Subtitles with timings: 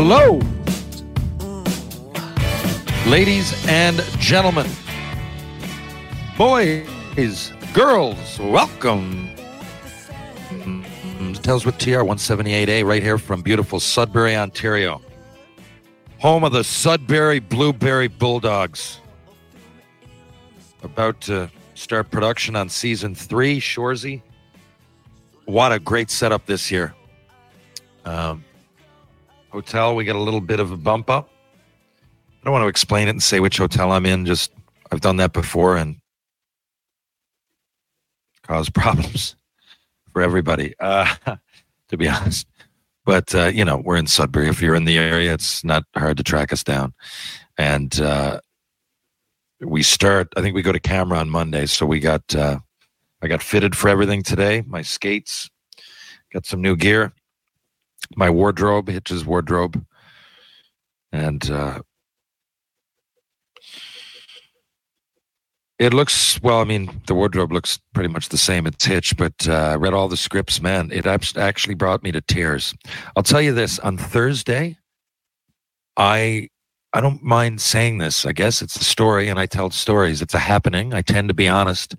[0.00, 0.38] Hello,
[3.10, 4.70] ladies and gentlemen,
[6.36, 9.28] boys, girls, welcome.
[11.42, 15.02] Tales with TR 178A, right here from beautiful Sudbury, Ontario,
[16.20, 19.00] home of the Sudbury Blueberry Bulldogs.
[20.84, 24.22] About to start production on season three, Shoresy.
[25.46, 26.94] What a great setup this year.
[28.04, 28.44] Um,
[29.50, 31.30] hotel, we got a little bit of a bump up.
[32.40, 34.24] I don't want to explain it and say which hotel I'm in.
[34.24, 34.52] Just
[34.90, 35.96] I've done that before and
[38.42, 39.36] caused problems
[40.12, 40.74] for everybody.
[40.80, 41.14] Uh,
[41.88, 42.46] to be honest,
[43.04, 44.48] but uh, you know we're in Sudbury.
[44.48, 46.94] If you're in the area, it's not hard to track us down.
[47.56, 48.40] And uh,
[49.60, 50.28] we start.
[50.36, 52.34] I think we go to camera on Monday, so we got.
[52.34, 52.60] Uh,
[53.20, 54.62] I got fitted for everything today.
[54.64, 55.50] My skates,
[56.32, 57.12] got some new gear.
[58.16, 59.84] My wardrobe, Hitch's wardrobe,
[61.12, 61.80] and uh,
[65.78, 66.60] It looks well.
[66.60, 68.66] I mean, the wardrobe looks pretty much the same.
[68.66, 70.60] It's Hitch, but uh, I read all the scripts.
[70.60, 72.74] Man, it actually brought me to tears.
[73.14, 74.76] I'll tell you this: on Thursday,
[75.96, 76.48] I
[76.92, 78.26] I don't mind saying this.
[78.26, 80.20] I guess it's a story, and I tell stories.
[80.20, 80.94] It's a happening.
[80.94, 81.94] I tend to be honest.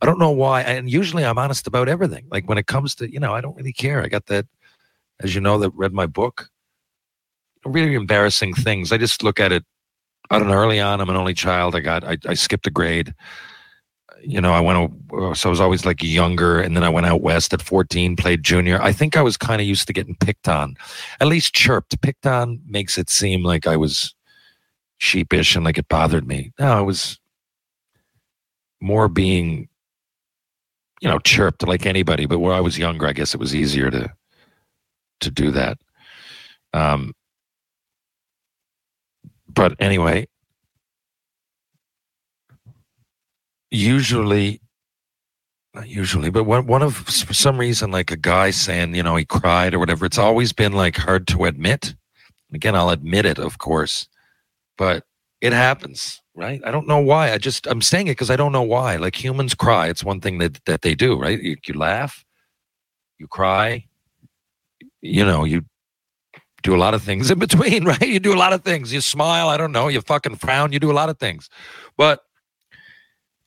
[0.00, 2.26] I don't know why, and usually I'm honest about everything.
[2.30, 4.00] Like when it comes to you know, I don't really care.
[4.00, 4.46] I got that,
[5.20, 6.48] as you know, that read my book.
[7.64, 8.92] Really embarrassing things.
[8.92, 9.64] I just look at it
[10.30, 10.54] I don't know.
[10.54, 11.74] Early on, I'm an only child.
[11.74, 13.14] I got I, I skipped a grade.
[14.22, 17.06] You know, I went oh, so I was always like younger, and then I went
[17.06, 18.80] out west at 14, played junior.
[18.80, 20.76] I think I was kind of used to getting picked on,
[21.20, 22.00] at least chirped.
[22.00, 24.14] Picked on makes it seem like I was
[24.98, 26.52] sheepish and like it bothered me.
[26.58, 27.18] No, I was
[28.80, 29.68] more being,
[31.02, 32.24] you know, chirped like anybody.
[32.24, 34.10] But where I was younger, I guess it was easier to
[35.20, 35.78] to do that.
[36.72, 37.14] Um,
[39.48, 40.26] but anyway,
[43.70, 44.60] usually,
[45.74, 49.16] not usually, but one, one of, for some reason, like a guy saying, you know,
[49.16, 51.94] he cried or whatever, it's always been like hard to admit.
[52.52, 54.08] Again, I'll admit it, of course,
[54.78, 55.04] but
[55.40, 56.60] it happens, right?
[56.64, 57.32] I don't know why.
[57.32, 58.96] I just, I'm saying it because I don't know why.
[58.96, 59.88] Like humans cry.
[59.88, 61.40] It's one thing that, that they do, right?
[61.40, 62.24] You, you laugh,
[63.18, 63.86] you cry,
[65.04, 65.64] you know, you
[66.62, 68.08] do a lot of things in between, right?
[68.08, 68.92] You do a lot of things.
[68.92, 71.48] You smile, I don't know, you fucking frown, you do a lot of things.
[71.96, 72.20] But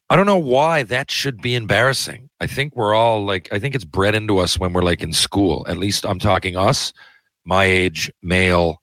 [0.10, 2.30] I don't know why that should be embarrassing.
[2.40, 5.12] I think we're all like, I think it's bred into us when we're like in
[5.12, 5.66] school.
[5.68, 6.94] At least I'm talking us,
[7.44, 8.82] my age, male,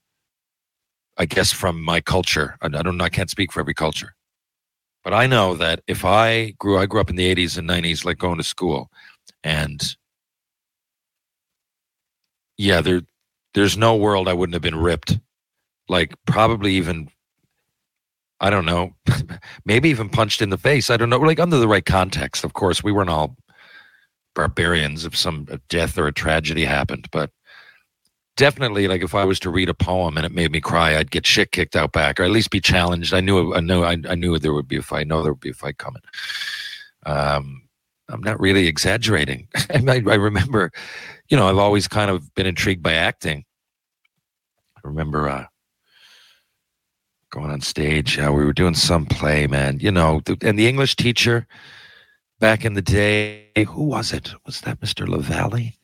[1.16, 2.56] I guess from my culture.
[2.60, 4.14] I don't know, I can't speak for every culture.
[5.04, 8.04] But I know that if I grew, I grew up in the 80s and 90s,
[8.04, 8.90] like going to school.
[9.44, 9.96] And
[12.56, 13.02] yeah, there,
[13.54, 15.18] there's no world I wouldn't have been ripped.
[15.88, 17.10] Like probably even
[18.40, 18.94] I don't know,
[19.64, 20.90] maybe even punched in the face.
[20.90, 22.44] I don't know, like under the right context.
[22.44, 23.36] Of course, we weren't all
[24.34, 27.30] barbarians if some death or a tragedy happened, but
[28.36, 31.10] definitely like if I was to read a poem and it made me cry, I'd
[31.10, 33.14] get shit kicked out back or at least be challenged.
[33.14, 35.00] I knew I knew I, I knew there would be a fight.
[35.00, 36.02] I know there would be a fight coming.
[37.06, 37.63] Um
[38.08, 39.48] I'm not really exaggerating.
[39.70, 40.70] I, I remember,
[41.28, 43.44] you know, I've always kind of been intrigued by acting.
[44.76, 45.46] I remember uh,
[47.30, 48.18] going on stage.
[48.18, 49.78] Uh, we were doing some play, man.
[49.80, 51.46] You know, th- and the English teacher
[52.40, 54.34] back in the day, who was it?
[54.44, 55.06] Was that Mr.
[55.06, 55.74] Lavallee?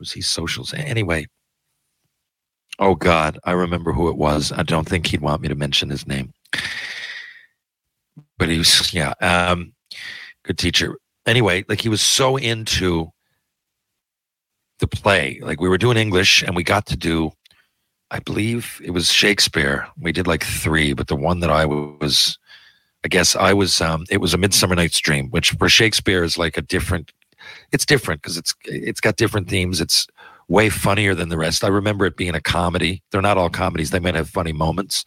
[0.00, 0.74] Was he socials?
[0.74, 1.26] Anyway,
[2.78, 4.50] Oh God, I remember who it was.
[4.50, 6.32] I don't think he'd want me to mention his name,
[8.36, 9.74] but he was yeah, um,
[10.42, 10.98] good teacher.
[11.26, 13.10] Anyway, like he was so into
[14.78, 15.40] the play.
[15.42, 17.32] Like we were doing English, and we got to do,
[18.10, 19.86] I believe it was Shakespeare.
[19.98, 22.38] We did like three, but the one that I was,
[23.04, 23.80] I guess I was.
[23.80, 27.12] Um, it was a Midsummer Night's Dream, which for Shakespeare is like a different.
[27.72, 29.80] It's different because it's it's got different themes.
[29.80, 30.06] It's
[30.48, 31.64] way funnier than the rest.
[31.64, 33.02] I remember it being a comedy.
[33.10, 33.90] They're not all comedies.
[33.90, 35.04] They might have funny moments,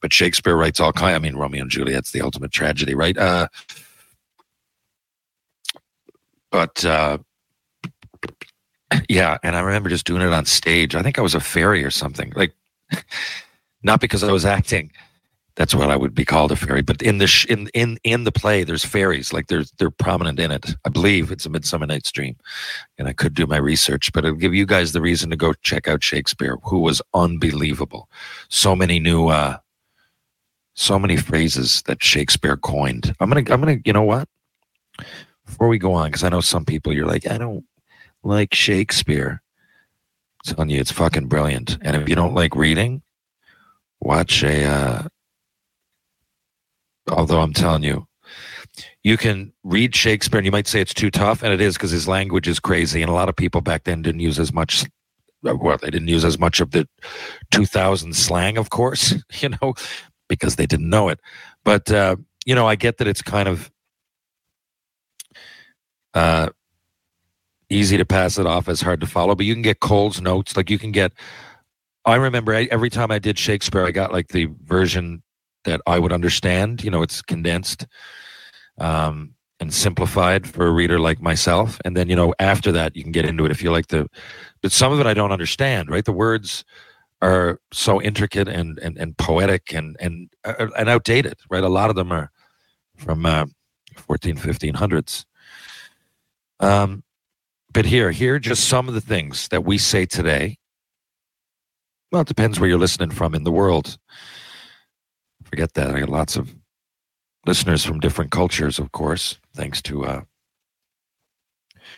[0.00, 1.14] but Shakespeare writes all kind.
[1.14, 3.16] I mean, Romeo and Juliet's the ultimate tragedy, right?
[3.16, 3.48] Uh,
[6.54, 7.18] but uh,
[9.08, 10.94] yeah, and I remember just doing it on stage.
[10.94, 12.32] I think I was a fairy or something.
[12.36, 12.54] Like,
[13.82, 14.92] not because I was acting.
[15.56, 16.82] That's what I would be called a fairy.
[16.82, 19.32] But in the sh- in in in the play, there's fairies.
[19.32, 20.76] Like there's they're prominent in it.
[20.84, 22.36] I believe it's a Midsummer Night's Dream,
[22.98, 25.54] and I could do my research, but it'll give you guys the reason to go
[25.54, 28.08] check out Shakespeare, who was unbelievable.
[28.48, 29.56] So many new, uh,
[30.74, 33.12] so many phrases that Shakespeare coined.
[33.18, 34.28] I'm gonna I'm gonna you know what?
[35.46, 37.64] Before we go on, because I know some people you're like I don't
[38.22, 39.42] like Shakespeare.
[40.46, 41.78] I'm telling you, it's fucking brilliant.
[41.82, 43.02] And if you don't like reading,
[44.00, 44.64] watch a.
[44.64, 45.02] Uh,
[47.10, 48.06] although I'm telling you,
[49.02, 51.90] you can read Shakespeare and you might say it's too tough, and it is because
[51.90, 53.02] his language is crazy.
[53.02, 54.84] And a lot of people back then didn't use as much.
[55.42, 56.88] Well, they didn't use as much of the
[57.50, 59.74] 2000 slang, of course, you know,
[60.28, 61.20] because they didn't know it.
[61.64, 62.16] But uh,
[62.46, 63.70] you know, I get that it's kind of
[66.14, 66.48] uh,
[67.70, 70.56] easy to pass it off as hard to follow, but you can get Cole's notes.
[70.56, 71.12] Like you can get.
[72.06, 75.22] I remember I, every time I did Shakespeare, I got like the version
[75.64, 76.84] that I would understand.
[76.84, 77.86] You know, it's condensed
[78.78, 81.80] um, and simplified for a reader like myself.
[81.84, 84.08] And then, you know, after that, you can get into it if you like the.
[84.62, 85.90] But some of it I don't understand.
[85.90, 86.64] Right, the words
[87.22, 91.38] are so intricate and and, and poetic and and uh, and outdated.
[91.50, 92.30] Right, a lot of them are
[92.96, 93.46] from uh,
[93.96, 95.24] 14, 1500s.
[96.64, 97.04] Um,
[97.72, 100.56] but here, here are just some of the things that we say today.
[102.10, 103.98] Well, it depends where you're listening from in the world.
[105.42, 105.90] Forget that.
[105.90, 106.54] I got lots of
[107.46, 110.22] listeners from different cultures, of course, thanks to uh,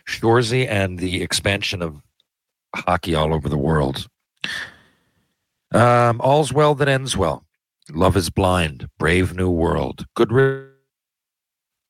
[0.08, 2.02] Shoresy and the expansion of
[2.74, 4.08] hockey all over the world.
[5.72, 7.44] Um, all's well that ends well.
[7.92, 8.88] Love is blind.
[8.98, 10.06] Brave new world.
[10.16, 10.30] Good.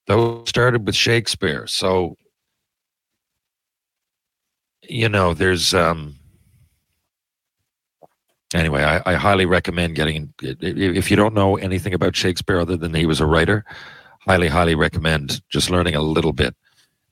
[0.07, 1.67] Those started with Shakespeare.
[1.67, 2.17] So
[4.89, 6.17] you know, there's um
[8.55, 12.95] anyway, I, I highly recommend getting if you don't know anything about Shakespeare other than
[12.95, 13.65] he was a writer,
[14.21, 16.55] highly, highly recommend just learning a little bit.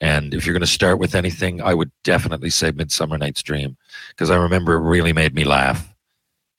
[0.00, 3.76] And if you're going to start with anything, I would definitely say Midsummer Night's Dream
[4.08, 5.94] because I remember it really made me laugh.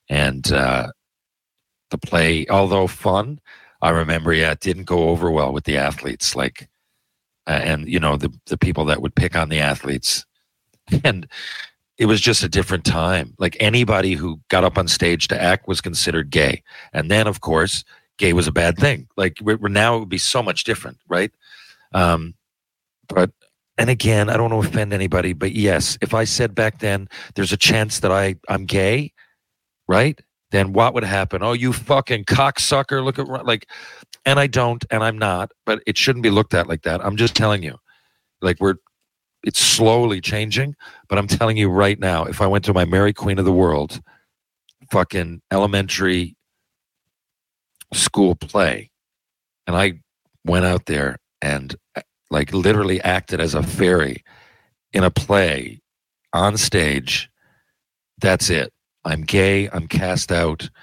[0.10, 0.92] And uh,
[1.92, 3.40] the play, although fun,
[3.82, 6.36] I remember, yeah, it didn't go over well with the athletes.
[6.36, 6.70] Like,
[7.46, 10.26] uh, and you know, the the people that would pick on the athletes
[11.04, 11.28] and
[11.98, 13.34] it was just a different time.
[13.40, 16.64] Like anybody who got up on stage to act was considered gay.
[16.94, 17.84] And then, of course,
[18.18, 19.08] gay was a bad thing.
[19.16, 21.32] Like we're, we're now it would be so much different, right?
[21.94, 22.34] Um,
[23.08, 23.32] but
[23.78, 27.10] and again, I don't want to offend anybody, but yes, if I said back then
[27.36, 29.14] there's a chance that I I'm gay,
[29.88, 30.20] right?
[30.52, 31.44] Then what would happen?
[31.44, 33.04] Oh, you fucking cocksucker!
[33.04, 33.68] Look at like,
[34.26, 37.04] and I don't, and I'm not, but it shouldn't be looked at like that.
[37.04, 37.76] I'm just telling you,
[38.42, 38.76] like we're
[39.46, 40.76] it's slowly changing,
[41.08, 43.54] but I'm telling you right now, if I went to my Mary Queen of the
[43.54, 44.02] World
[44.92, 46.36] fucking elementary
[47.94, 48.90] school play
[49.68, 50.02] and I
[50.46, 54.24] went out there and uh, like literally acted as a fairy
[54.94, 55.80] in a play
[56.34, 57.30] on stage,
[58.20, 58.74] that's it.
[59.06, 60.70] I'm gay, I'm cast out.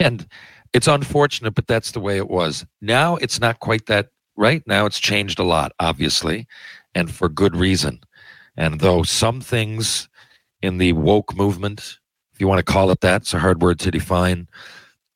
[0.00, 0.26] And
[0.74, 2.66] it's unfortunate, but that's the way it was.
[2.82, 4.62] Now it's not quite that right.
[4.66, 6.46] Now it's changed a lot, obviously
[6.98, 8.00] and for good reason.
[8.56, 10.08] And though some things
[10.60, 11.98] in the woke movement,
[12.32, 14.48] if you want to call it that, it's a hard word to define,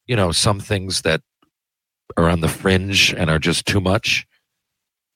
[0.06, 1.22] you know, some things that
[2.16, 4.26] are on the fringe and are just too much.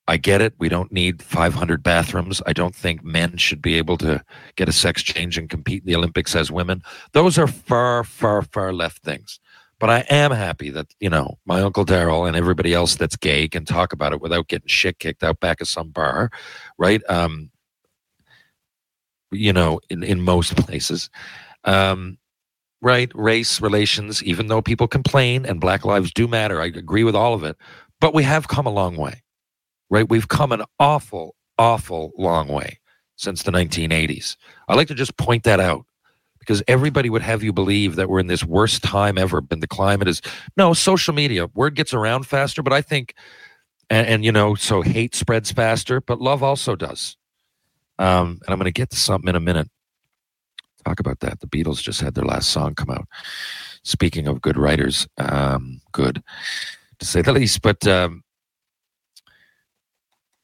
[0.08, 0.54] I get it.
[0.58, 2.42] We don't need 500 bathrooms.
[2.46, 4.25] I don't think men should be able to
[4.56, 6.82] get a sex change and compete in the Olympics as women.
[7.12, 9.40] Those are far, far, far left things.
[9.78, 13.47] But I am happy that, you know, my Uncle Daryl and everybody else that's gay
[13.47, 16.30] can talk about it without getting shit kicked out back of some bar,
[16.78, 17.02] right?
[17.11, 17.50] Um,
[19.30, 21.11] you know, in, in most places.
[21.64, 22.18] Um,
[22.80, 23.11] right?
[23.14, 27.35] Race relations, even though people complain and Black lives do matter, I agree with all
[27.35, 27.56] of it.
[28.00, 29.23] But we have come a long way,
[29.90, 30.09] right?
[30.09, 32.78] We've come an awful, awful long way
[33.16, 34.37] since the 1980s.
[34.68, 35.85] I like to just point that out
[36.47, 39.43] because everybody would have you believe that we're in this worst time ever.
[39.50, 40.23] And the climate is
[40.57, 41.49] no social media.
[41.55, 43.15] Word gets around faster, but I think,
[43.91, 47.17] and, and you know, so hate spreads faster, but love also does.
[47.99, 49.69] Um, and I'm going to get to something in a minute.
[50.85, 51.41] Talk about that.
[51.41, 53.09] The Beatles just had their last song come out.
[53.83, 56.23] Speaking of good writers, um, good
[57.00, 57.61] to say the least.
[57.61, 58.23] But um,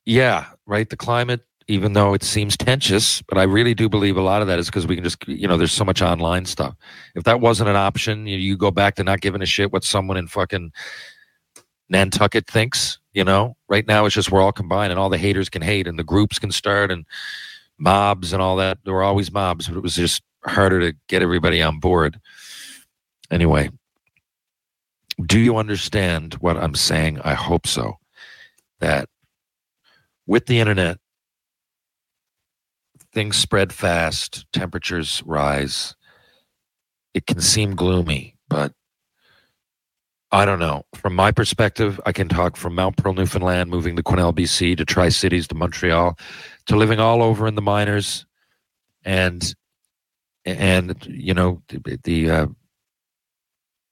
[0.04, 0.88] yeah, right.
[0.88, 4.48] The climate, even though it seems tensious, but I really do believe a lot of
[4.48, 6.74] that is because we can just, you know, there's so much online stuff.
[7.14, 9.84] If that wasn't an option, you, you go back to not giving a shit what
[9.84, 10.72] someone in fucking
[11.88, 12.98] Nantucket thinks.
[13.12, 15.86] You know, right now it's just we're all combined, and all the haters can hate,
[15.86, 17.04] and the groups can start, and
[17.78, 18.78] mobs and all that.
[18.84, 22.18] There were always mobs, but it was just harder to get everybody on board.
[23.30, 23.70] Anyway,
[25.26, 27.20] do you understand what I'm saying?
[27.20, 27.98] I hope so.
[28.80, 29.08] That
[30.26, 30.98] with the internet,
[33.12, 35.94] things spread fast, temperatures rise.
[37.14, 38.72] It can seem gloomy, but
[40.30, 40.86] I don't know.
[40.94, 44.84] From my perspective, I can talk from Mount Pearl, Newfoundland, moving to Quesnel, BC, to
[44.86, 46.18] Tri Cities, to Montreal,
[46.66, 48.24] to living all over in the minors,
[49.04, 49.54] and
[50.46, 52.46] and you know the, the uh,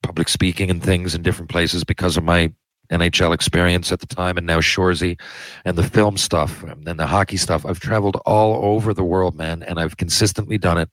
[0.03, 2.51] public speaking and things in different places because of my
[2.91, 5.21] NHL experience at the time, and now Shoresy,
[5.65, 7.65] and the film stuff and the hockey stuff.
[7.65, 10.91] I've traveled all over the world, man, and I've consistently done it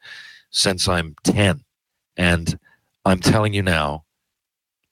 [0.51, 1.63] since I'm ten.
[2.15, 2.57] And
[3.05, 4.05] I'm telling you now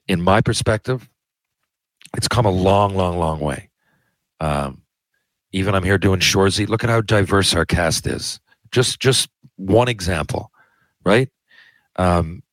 [0.07, 1.09] in my perspective,
[2.15, 3.69] it's come a long, long, long way.
[4.39, 4.81] Um,
[5.51, 6.67] even I'm here doing Shoresy.
[6.67, 8.39] Look at how diverse our cast is.
[8.71, 10.51] Just, just one example,
[11.03, 11.29] right?
[11.95, 12.43] Um,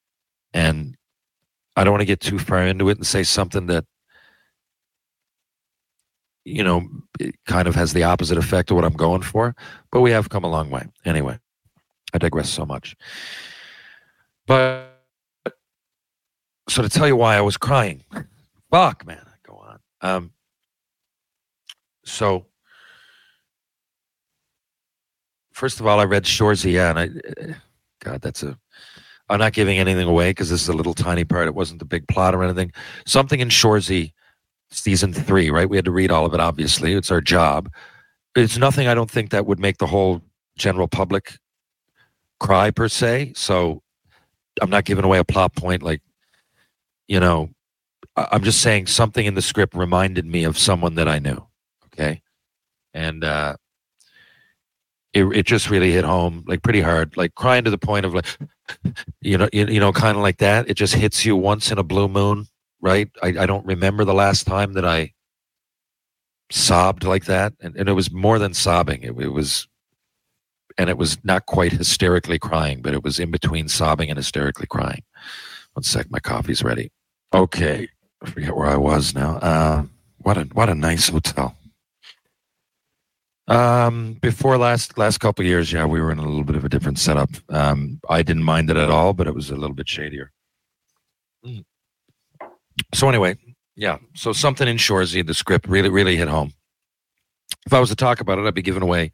[0.54, 0.96] and
[1.76, 3.84] I don't want to get too far into it and say something that
[6.44, 6.88] you know
[7.20, 9.54] it kind of has the opposite effect of what I'm going for.
[9.90, 10.86] But we have come a long way.
[11.04, 11.38] Anyway,
[12.12, 12.96] I digress so much.
[14.46, 14.88] But
[16.68, 18.04] so to tell you why I was crying,
[18.70, 19.78] fuck, man, I go on.
[20.00, 20.32] Um,
[22.04, 22.46] so
[25.52, 27.54] first of all, I read Shoresy, and I,
[28.00, 28.58] God, that's a.
[29.28, 31.46] I'm not giving anything away because this is a little tiny part.
[31.46, 32.72] It wasn't the big plot or anything.
[33.06, 34.12] Something in Shoresy,
[34.72, 35.68] season three, right?
[35.68, 36.40] We had to read all of it.
[36.40, 37.70] Obviously, it's our job.
[38.34, 38.88] It's nothing.
[38.88, 40.22] I don't think that would make the whole
[40.56, 41.36] general public
[42.40, 43.32] cry per se.
[43.36, 43.82] So
[44.60, 46.02] I'm not giving away a plot point like
[47.08, 47.50] you know,
[48.16, 51.46] I'm just saying something in the script reminded me of someone that I knew.
[51.86, 52.22] Okay.
[52.94, 53.56] And uh,
[55.12, 58.14] it, it just really hit home like pretty hard, like crying to the point of
[58.14, 58.26] like,
[59.20, 60.68] you know, you, you know, kind of like that.
[60.70, 62.46] It just hits you once in a blue moon,
[62.82, 63.08] right?
[63.22, 65.12] I, I don't remember the last time that I
[66.50, 67.54] sobbed like that.
[67.60, 69.02] And, and it was more than sobbing.
[69.02, 69.66] It, it was,
[70.76, 74.66] and it was not quite hysterically crying, but it was in between sobbing and hysterically
[74.66, 75.02] crying.
[75.72, 76.90] One sec, my coffee's ready.
[77.32, 77.88] Okay,
[78.22, 79.36] I forget where I was now.
[79.38, 79.84] Uh,
[80.18, 81.56] what a what a nice hotel.
[83.48, 86.68] Um, before last last couple years, yeah, we were in a little bit of a
[86.68, 87.30] different setup.
[87.48, 90.30] Um, I didn't mind it at all, but it was a little bit shadier.
[91.44, 91.64] Mm.
[92.94, 93.36] So anyway,
[93.76, 93.98] yeah.
[94.14, 96.52] So something in Shoresy, the script really really hit home.
[97.66, 99.12] If I was to talk about it, I'd be giving away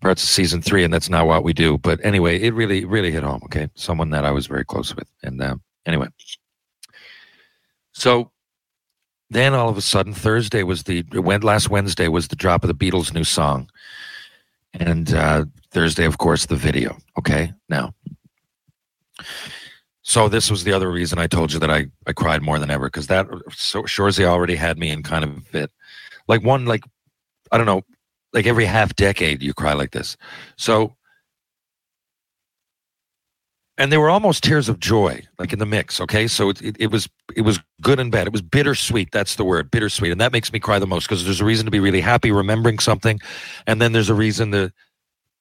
[0.00, 1.78] parts of season three, and that's not what we do.
[1.78, 3.40] But anyway, it really really hit home.
[3.44, 5.56] Okay, someone that I was very close with, and uh,
[5.86, 6.08] anyway,
[7.92, 8.30] so
[9.30, 12.68] then all of a sudden Thursday was the went last Wednesday was the drop of
[12.68, 13.70] the Beatles' new song,
[14.72, 16.96] and uh, Thursday, of course, the video.
[17.18, 17.94] Okay, now.
[20.08, 22.70] So this was the other reason I told you that I, I cried more than
[22.70, 25.72] ever because that so Shoresy already had me in kind of a fit,
[26.28, 26.84] like one like
[27.50, 27.82] I don't know,
[28.32, 30.16] like every half decade you cry like this.
[30.56, 30.94] So
[33.78, 36.28] and they were almost tears of joy like in the mix okay?
[36.28, 38.28] So it, it, it, was it was good and bad.
[38.28, 41.24] It was bittersweet that's the word bittersweet and that makes me cry the most because
[41.24, 43.18] there's a reason to be really happy remembering something
[43.66, 44.72] and then there's a reason to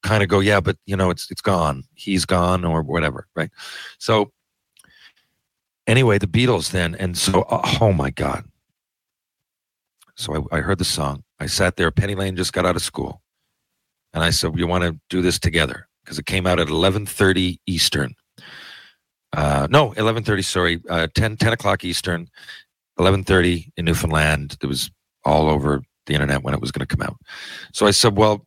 [0.02, 1.84] kind of go yeah but you know it's it's gone.
[1.94, 3.52] He's gone or whatever right?
[4.00, 4.32] So
[5.88, 7.46] anyway the beatles then and so
[7.82, 8.46] oh my god
[10.16, 12.82] so I, I heard the song i sat there penny lane just got out of
[12.82, 13.22] school
[14.14, 17.60] and i said you want to do this together because it came out at 11.30
[17.66, 18.16] eastern
[19.36, 20.46] uh, no, 11:30.
[20.46, 22.30] Sorry, uh, 10 10 o'clock Eastern,
[22.98, 24.58] 11:30 in Newfoundland.
[24.62, 24.90] It was
[25.26, 27.18] all over the internet when it was going to come out.
[27.74, 28.46] So I said, "Well,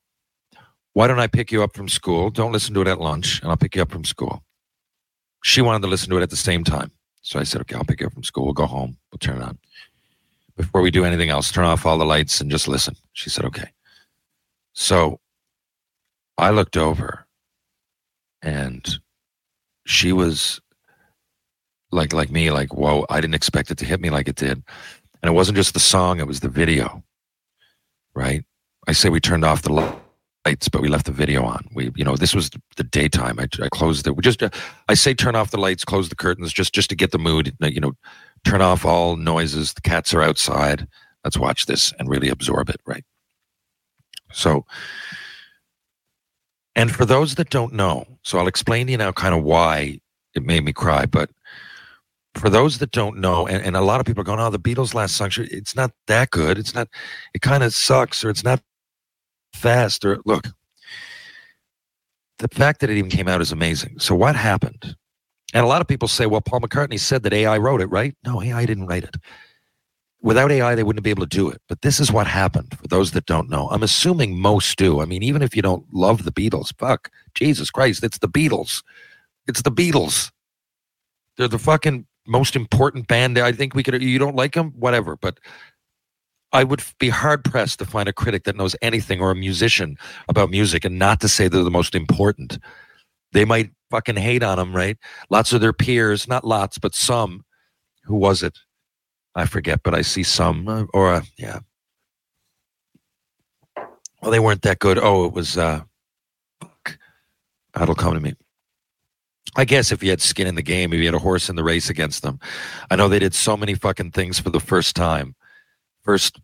[0.95, 2.31] why don't I pick you up from school?
[2.31, 4.43] Don't listen to it at lunch, and I'll pick you up from school."
[5.45, 6.91] She wanted to listen to it at the same time,
[7.23, 8.45] so I said, "Okay, I'll pick you up from school.
[8.45, 8.97] We'll go home.
[9.11, 9.59] We'll turn it on."
[10.57, 12.97] Before we do anything else, turn off all the lights and just listen.
[13.13, 13.71] She said, "Okay."
[14.73, 15.21] So
[16.37, 17.27] I looked over,
[18.43, 19.01] and
[19.87, 20.61] she was
[21.91, 23.07] like like me, like whoa!
[23.11, 24.63] I didn't expect it to hit me like it did,
[25.23, 27.03] and it wasn't just the song; it was the video.
[28.15, 28.45] Right?
[28.87, 29.73] I say we turned off the
[30.45, 31.67] lights, but we left the video on.
[31.75, 33.39] We, you know, this was the daytime.
[33.39, 34.17] I, I closed it.
[34.17, 34.43] We just,
[34.89, 37.55] I say turn off the lights, close the curtains, just just to get the mood.
[37.61, 37.93] You know,
[38.45, 39.75] turn off all noises.
[39.75, 40.87] The cats are outside.
[41.25, 42.81] Let's watch this and really absorb it.
[42.87, 43.05] Right?
[44.33, 44.65] So,
[46.75, 50.01] and for those that don't know, so I'll explain to you now kind of why
[50.35, 51.07] it made me cry.
[51.07, 51.31] But
[52.35, 54.59] for those that don't know, and, and a lot of people are going, oh, the
[54.59, 56.59] Beatles' last song, it's not that good.
[56.59, 56.89] It's not,
[57.35, 58.63] it kind of sucks or it's not
[59.53, 60.49] fast or look.
[62.39, 63.99] The fact that it even came out is amazing.
[63.99, 64.97] So what happened?
[65.55, 68.15] And a lot of people say, well, Paul McCartney said that AI wrote it, right?
[68.25, 69.17] No, AI didn't write it
[70.21, 71.61] without AI, they wouldn't be able to do it.
[71.69, 73.69] But this is what happened for those that don't know.
[73.71, 75.01] I'm assuming most do.
[75.01, 78.83] I mean, even if you don't love the Beatles, fuck, Jesus Christ, it's the Beatles.
[79.47, 80.31] It's the Beatles.
[81.37, 83.39] They're the fucking most important band.
[83.39, 85.17] I think we could, you don't like them, whatever.
[85.17, 85.39] But
[86.53, 89.97] I would be hard pressed to find a critic that knows anything or a musician
[90.29, 92.59] about music and not to say they're the most important.
[93.33, 94.97] They might fucking hate on them, right?
[95.31, 97.45] Lots of their peers, not lots, but some.
[98.05, 98.59] Who was it?
[99.35, 101.61] I forget, but I see some, uh, or uh, yeah.
[104.23, 104.99] Well, they weren't that good.
[104.99, 105.59] Oh, it was.
[105.59, 105.83] uh.
[107.75, 108.35] That'll come to me.
[109.57, 111.57] I guess if you had skin in the game, if you had a horse in
[111.57, 112.39] the race against them,
[112.91, 115.35] I know they did so many fucking things for the first time.
[116.09, 116.41] First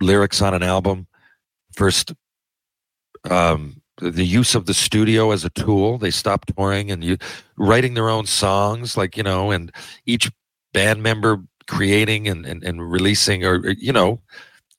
[0.00, 1.08] lyrics on an album,
[1.74, 2.14] first
[3.28, 5.98] um, the use of the studio as a tool.
[5.98, 7.18] They stopped touring and you
[7.58, 9.70] writing their own songs, like you know, and
[10.06, 10.32] each
[10.72, 14.22] band member creating and, and, and releasing or, or, you know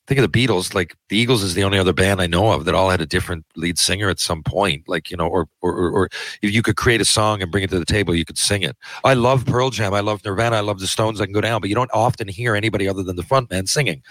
[0.10, 2.66] think of the beatles like the eagles is the only other band i know of
[2.66, 5.92] that all had a different lead singer at some point like you know or, or
[5.92, 6.10] or
[6.42, 8.64] if you could create a song and bring it to the table you could sing
[8.64, 8.76] it.
[9.04, 11.62] I love pearl jam i love nirvana i love the stones i can go down
[11.62, 14.02] but you don't often hear anybody other than the front man singing.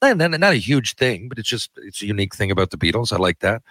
[0.00, 2.78] And then not a huge thing but it's just it's a unique thing about the
[2.78, 3.62] beatles i like that.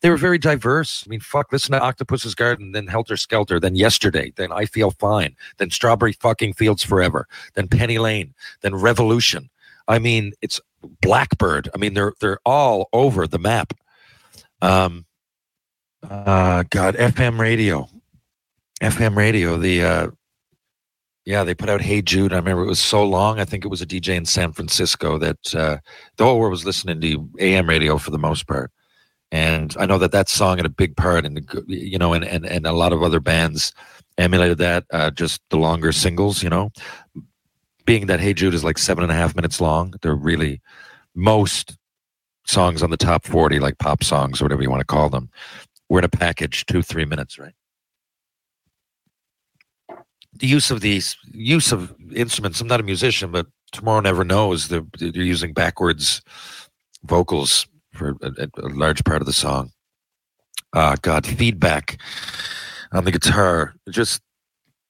[0.00, 1.04] They were very diverse.
[1.06, 4.90] I mean fuck listen to octopus's garden then helter skelter then yesterday then i feel
[4.90, 9.48] fine then strawberry fucking fields forever then penny lane then revolution.
[9.88, 10.60] I mean, it's
[11.00, 11.68] Blackbird.
[11.74, 13.72] I mean, they're they're all over the map.
[14.62, 15.06] Um,
[16.08, 17.88] uh, God, FM radio,
[18.80, 19.56] FM radio.
[19.56, 20.06] The uh,
[21.24, 23.40] yeah, they put out "Hey Jude." I remember it was so long.
[23.40, 25.78] I think it was a DJ in San Francisco that uh,
[26.16, 28.70] the whole world was listening to AM radio for the most part.
[29.32, 32.46] And I know that that song had a big part, and you know, and and
[32.46, 33.72] and a lot of other bands
[34.18, 34.84] emulated that.
[34.92, 36.70] Uh, just the longer singles, you know
[37.86, 40.60] being that Hey Jude is like seven and a half minutes long, they're really
[41.14, 41.76] most
[42.46, 45.30] songs on the top 40, like pop songs or whatever you want to call them,
[45.88, 47.54] were in a package, two, three minutes, right?
[50.34, 52.60] The use of these use of instruments.
[52.60, 54.68] I'm not a musician, but Tomorrow Never Knows.
[54.68, 56.20] They're, they're using backwards
[57.04, 59.70] vocals for a, a large part of the song.
[60.74, 61.98] Uh, God, feedback
[62.92, 63.74] on the guitar.
[63.88, 64.20] Just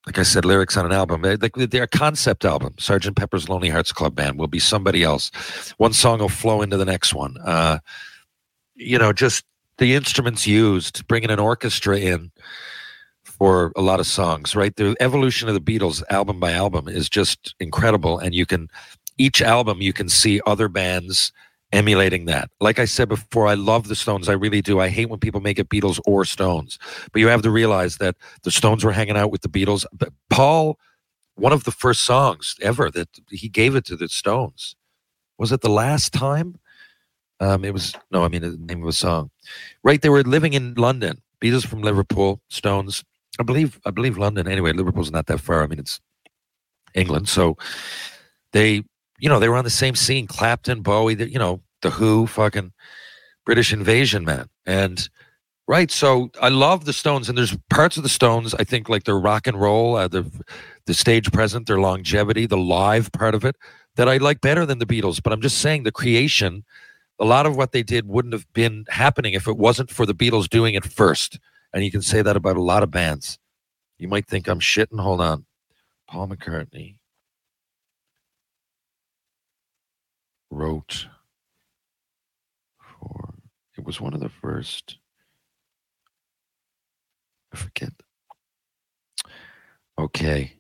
[0.06, 1.22] like I said, lyrics on an album.
[1.22, 2.74] They, they're a concept album.
[2.78, 5.30] Sergeant Pepper's Lonely Hearts Club Band will be somebody else.
[5.78, 7.36] One song will flow into the next one.
[7.44, 7.80] Uh,
[8.76, 9.44] you know, just
[9.78, 12.30] the instruments used, bringing an orchestra in
[13.24, 14.74] for a lot of songs, right?
[14.76, 18.18] The evolution of the Beatles, album by album, is just incredible.
[18.18, 18.68] And you can,
[19.18, 21.32] each album, you can see other bands
[21.72, 22.50] emulating that.
[22.60, 24.28] Like I said before, I love the Stones.
[24.28, 24.80] I really do.
[24.80, 26.78] I hate when people make it Beatles or Stones.
[27.12, 29.84] But you have to realize that the Stones were hanging out with the Beatles.
[29.92, 30.78] But Paul,
[31.34, 34.76] one of the first songs ever that he gave it to the Stones.
[35.38, 36.58] Was it the last time?
[37.40, 39.30] Um, it was no, I mean the name of a song.
[39.82, 41.20] Right, they were living in London.
[41.42, 43.04] Beatles from Liverpool, Stones.
[43.38, 44.48] I believe I believe London.
[44.48, 45.62] Anyway, Liverpool's not that far.
[45.62, 46.00] I mean it's
[46.94, 47.28] England.
[47.28, 47.58] So
[48.52, 48.84] they
[49.18, 50.26] you know, they were on the same scene.
[50.26, 52.72] Clapton, Bowie, the, you know, the Who, fucking
[53.44, 54.48] British Invasion, man.
[54.64, 55.08] And
[55.68, 59.04] right, so I love the Stones, and there's parts of the Stones I think like
[59.04, 60.30] their rock and roll, uh, the
[60.86, 63.56] the stage present, their longevity, the live part of it
[63.96, 65.22] that I like better than the Beatles.
[65.22, 66.64] But I'm just saying the creation,
[67.18, 70.14] a lot of what they did wouldn't have been happening if it wasn't for the
[70.14, 71.38] Beatles doing it first.
[71.72, 73.38] And you can say that about a lot of bands.
[73.98, 75.00] You might think I'm shitting.
[75.00, 75.46] Hold on.
[76.08, 76.96] Paul McCartney.
[80.50, 81.06] Wrote
[82.78, 83.34] for
[83.76, 84.98] it was one of the first
[87.52, 87.90] I forget.
[89.98, 90.54] Okay.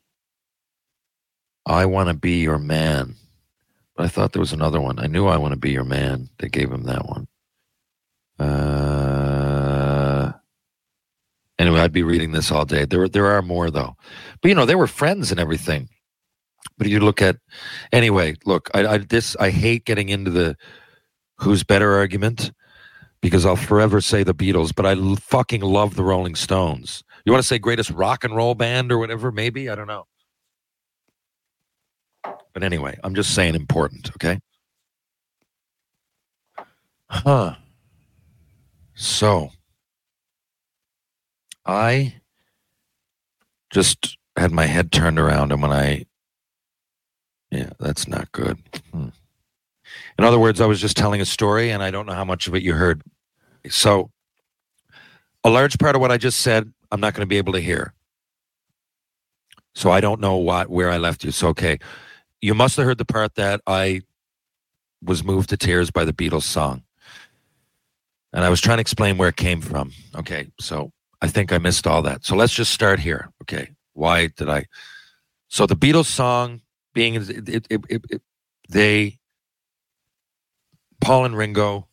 [1.66, 3.16] I want to be your man.
[3.96, 4.98] But I thought there was another one.
[4.98, 6.30] I knew I want to be your man.
[6.38, 7.28] They gave him that one.
[8.38, 10.32] Uh
[11.58, 12.84] Anyway, I'd be reading this all day.
[12.84, 13.96] There, there are more though,
[14.42, 15.88] but you know, they were friends and everything.
[16.78, 17.36] But you look at,
[17.92, 18.34] anyway.
[18.44, 20.56] Look, I, I this I hate getting into the
[21.38, 22.52] who's better argument
[23.20, 27.02] because I'll forever say the Beatles, but I l- fucking love the Rolling Stones.
[27.24, 29.32] You want to say greatest rock and roll band or whatever?
[29.32, 30.04] Maybe I don't know.
[32.52, 34.10] But anyway, I'm just saying important.
[34.12, 34.38] Okay.
[37.10, 37.54] Huh.
[38.94, 39.50] So
[41.66, 42.16] I
[43.70, 46.06] just had my head turned around, and when I,
[47.50, 48.58] yeah, that's not good.
[48.92, 49.08] Hmm.
[50.18, 52.46] In other words, I was just telling a story, and I don't know how much
[52.46, 53.02] of it you heard.
[53.68, 54.10] So,
[55.44, 57.60] a large part of what I just said, I'm not going to be able to
[57.60, 57.94] hear.
[59.76, 61.30] So I don't know what where I left you.
[61.30, 61.78] So okay,
[62.40, 64.00] you must have heard the part that I
[65.02, 66.82] was moved to tears by the Beatles song.
[68.32, 69.92] And I was trying to explain where it came from.
[70.14, 72.24] Okay, so I think I missed all that.
[72.24, 73.30] So let's just start here.
[73.42, 74.64] Okay, why did I?
[75.48, 76.62] So the Beatles song
[76.96, 78.22] being it, it, it,
[78.70, 79.18] they
[81.02, 81.86] Paul and Ringo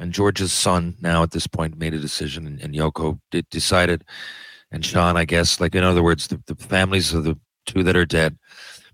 [0.00, 4.04] and George's son now at this point made a decision, and, and Yoko decided,
[4.72, 7.96] and Sean, I guess, like in other words, the, the families of the two that
[7.96, 8.36] are dead,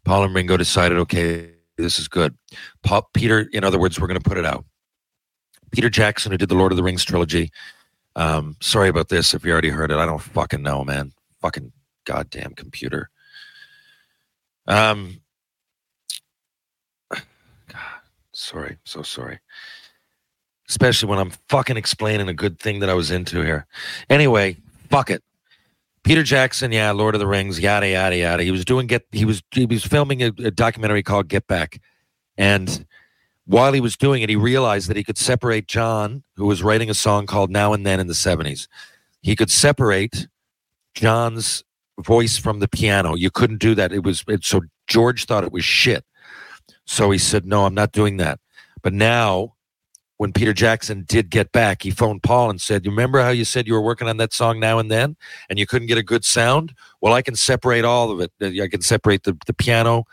[0.04, 2.36] Paul and Ringo decided, okay, this is good.
[2.82, 4.66] Paul, Peter, in other words, we're going to put it out.
[5.72, 7.50] Peter Jackson, who did the Lord of the Rings trilogy.
[8.14, 9.96] Um, sorry about this if you already heard it.
[9.96, 11.12] I don't fucking know, man.
[11.40, 11.72] Fucking
[12.04, 13.10] goddamn computer.
[14.66, 15.20] Um,
[17.10, 17.22] God,
[18.46, 19.40] sorry, so sorry.
[20.68, 23.66] Especially when I'm fucking explaining a good thing that I was into here.
[24.10, 24.56] Anyway,
[24.90, 25.22] fuck it.
[26.02, 28.42] Peter Jackson, yeah, Lord of the Rings, yada yada yada.
[28.42, 29.06] He was doing get.
[29.10, 31.80] He was he was filming a, a documentary called Get Back,
[32.38, 32.86] and
[33.46, 36.90] while he was doing it, he realized that he could separate John, who was writing
[36.90, 38.66] a song called Now and Then in the 70s.
[39.22, 40.26] He could separate
[40.94, 41.64] John's
[42.00, 43.14] voice from the piano.
[43.14, 43.92] You couldn't do that.
[43.92, 46.04] It was it, so George thought it was shit.
[46.86, 48.40] So he said, "No, I'm not doing that."
[48.82, 49.54] But now
[50.18, 53.44] when Peter Jackson did get back, he phoned Paul and said, "You remember how you
[53.44, 55.16] said you were working on that song now and then
[55.50, 56.74] and you couldn't get a good sound?
[57.00, 58.32] Well, I can separate all of it.
[58.40, 60.04] Uh, I can separate the the piano,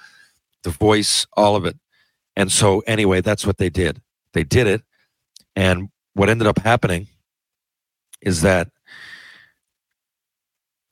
[0.64, 1.78] the voice, all of it."
[2.36, 4.02] And so, anyway, that's what they did.
[4.34, 4.82] They did it.
[5.56, 7.08] And what ended up happening
[8.22, 8.70] is that,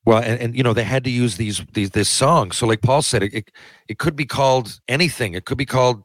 [0.05, 2.51] well, and, and you know, they had to use these, these, this song.
[2.51, 3.51] So, like Paul said, it, it,
[3.87, 5.33] it could be called anything.
[5.33, 6.03] It could be called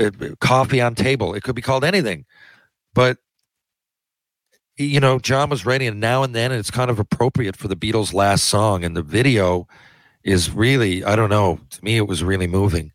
[0.00, 1.34] uh, coffee on table.
[1.34, 2.24] It could be called anything.
[2.94, 3.18] But,
[4.76, 7.68] you know, John was writing and now and then, and it's kind of appropriate for
[7.68, 8.84] the Beatles' last song.
[8.84, 9.66] And the video
[10.24, 12.92] is really, I don't know, to me, it was really moving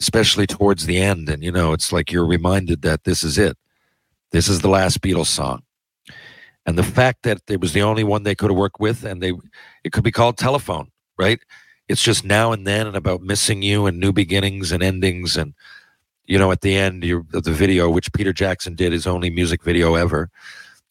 [0.00, 1.28] especially towards the end.
[1.28, 3.56] And, you know, it's like you're reminded that this is it.
[4.32, 5.62] This is the last Beatles song.
[6.66, 9.22] And the fact that it was the only one they could have worked with, and
[9.22, 9.32] they,
[9.82, 11.40] it could be called telephone, right?
[11.88, 15.36] It's just now and then and about missing you and new beginnings and endings.
[15.36, 15.54] And,
[16.26, 19.64] you know, at the end of the video, which Peter Jackson did his only music
[19.64, 20.30] video ever,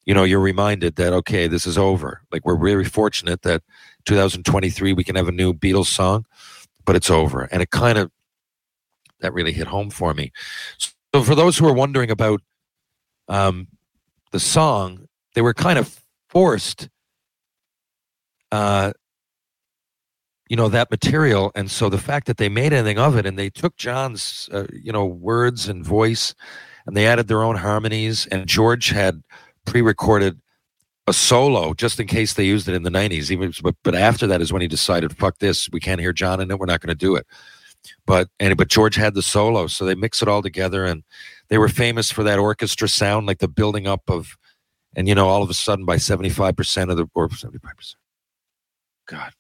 [0.06, 2.24] you know, you're reminded that, okay, this is over.
[2.32, 3.62] Like, we're very fortunate that
[4.06, 6.26] 2023 we can have a new Beatles song,
[6.84, 7.44] but it's over.
[7.52, 8.12] And it kind of,
[9.20, 10.32] that really hit home for me.
[11.14, 12.42] So for those who are wondering about
[13.28, 13.68] um,
[14.32, 16.90] the song, they were kind of forced,
[18.52, 18.92] uh,
[20.50, 23.38] you know, that material, and so the fact that they made anything of it, and
[23.38, 26.34] they took John's, uh, you know, words and voice,
[26.86, 29.22] and they added their own harmonies, and George had
[29.66, 30.40] pre-recorded
[31.06, 34.28] a solo just in case they used it in the 90s even but, but after
[34.28, 36.82] that is when he decided fuck this we can't hear john in it we're not
[36.82, 37.26] going to do it.
[38.06, 41.04] But and but George had the solo, so they mix it all together, and
[41.50, 44.38] they were famous for that orchestra sound, like the building up of,
[44.96, 47.60] and you know, all of a sudden by seventy five percent of the or seventy
[47.60, 48.00] five percent,
[49.08, 49.32] God,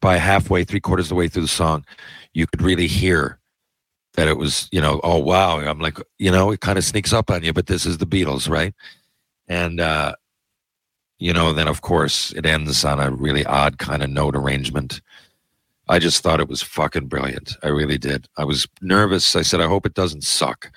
[0.00, 1.84] by halfway, three quarters of the way through the song,
[2.32, 3.38] you could really hear
[4.14, 7.12] that it was, you know, oh wow, I'm like, you know, it kind of sneaks
[7.12, 8.74] up on you, but this is the Beatles, right?
[9.46, 10.14] And uh,
[11.18, 15.00] you know, then of course it ends on a really odd kind of note arrangement
[15.88, 17.56] I just thought it was fucking brilliant.
[17.62, 18.28] I really did.
[18.36, 19.34] I was nervous.
[19.34, 20.70] I said, I hope it doesn't suck.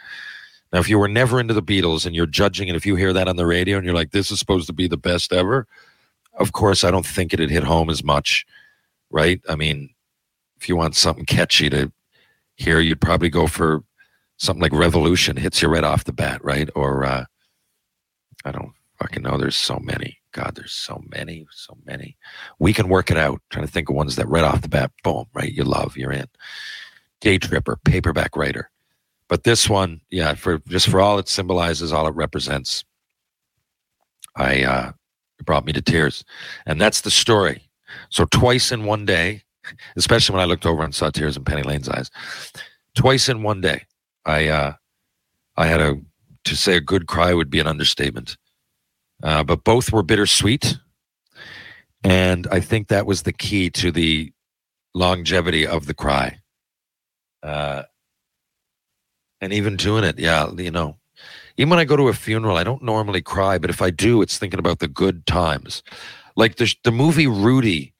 [0.71, 3.13] Now, if you were never into the Beatles and you're judging it, if you hear
[3.13, 5.67] that on the radio and you're like, this is supposed to be the best ever,
[6.35, 8.45] of course, I don't think it'd hit home as much,
[9.09, 9.41] right?
[9.49, 9.89] I mean,
[10.57, 11.91] if you want something catchy to
[12.55, 13.83] hear, you'd probably go for
[14.37, 16.69] something like Revolution, hits you right off the bat, right?
[16.73, 17.25] Or, uh,
[18.45, 19.37] I don't fucking know.
[19.37, 20.19] There's so many.
[20.31, 22.15] God, there's so many, so many.
[22.59, 23.41] We can work it out.
[23.49, 25.51] trying to think of ones that right off the bat, boom, right?
[25.51, 26.27] You love, you're in.
[27.19, 28.71] Day tripper, paperback writer.
[29.31, 32.83] But this one, yeah, for just for all it symbolizes, all it represents,
[34.35, 34.91] I uh
[35.39, 36.25] It brought me to tears.
[36.65, 37.69] And that's the story.
[38.09, 39.43] So twice in one day,
[39.95, 42.11] especially when I looked over and saw tears in Penny Lane's eyes,
[42.93, 43.85] twice in one day,
[44.25, 44.73] I uh,
[45.55, 45.95] I had a
[46.43, 48.37] to say a good cry would be an understatement.
[49.23, 50.77] Uh, but both were bittersweet,
[52.03, 54.33] and I think that was the key to the
[54.93, 56.39] longevity of the cry.
[57.43, 57.83] Uh,
[59.41, 60.97] and even doing it, yeah, you know,
[61.57, 64.21] even when I go to a funeral, I don't normally cry, but if I do,
[64.21, 65.83] it's thinking about the good times.
[66.35, 67.93] Like the the movie Rudy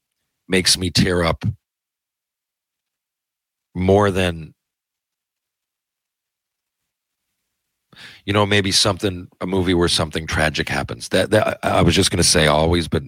[0.48, 1.44] makes me tear up
[3.76, 4.54] more than
[8.26, 12.12] you know maybe something a movie where something tragic happens that that i was just
[12.12, 13.04] going to say always but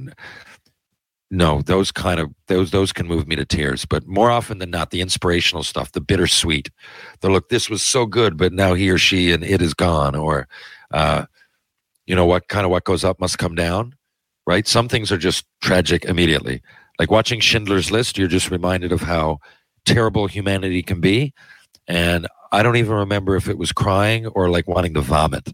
[1.34, 4.70] no those kind of those those can move me to tears but more often than
[4.70, 6.70] not the inspirational stuff the bittersweet
[7.22, 10.16] the look this was so good but now he or she and it is gone
[10.16, 10.48] or
[10.92, 11.26] uh
[12.06, 13.96] you know what kind of what goes up must come down
[14.46, 14.68] right?
[14.68, 16.62] Some things are just tragic immediately.
[17.00, 19.40] Like watching schindler's list you're just reminded of how
[19.86, 21.34] terrible humanity can be
[21.90, 25.50] and i don't even remember if it was crying or like wanting to vomit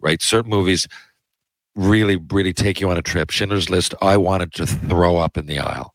[0.00, 0.22] right?
[0.22, 0.88] Certain movies
[1.80, 3.30] really, really take you on a trip.
[3.30, 5.94] Schindler's List, I wanted to throw up in the aisle.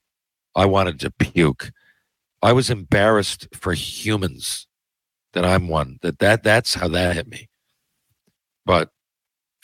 [0.56, 1.72] I wanted to puke.
[2.42, 4.68] I was embarrassed for humans
[5.34, 6.00] that I'm one.
[6.02, 7.50] That that that's how that hit me.
[8.66, 8.90] But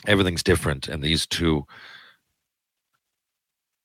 [0.05, 1.65] everything's different, and these two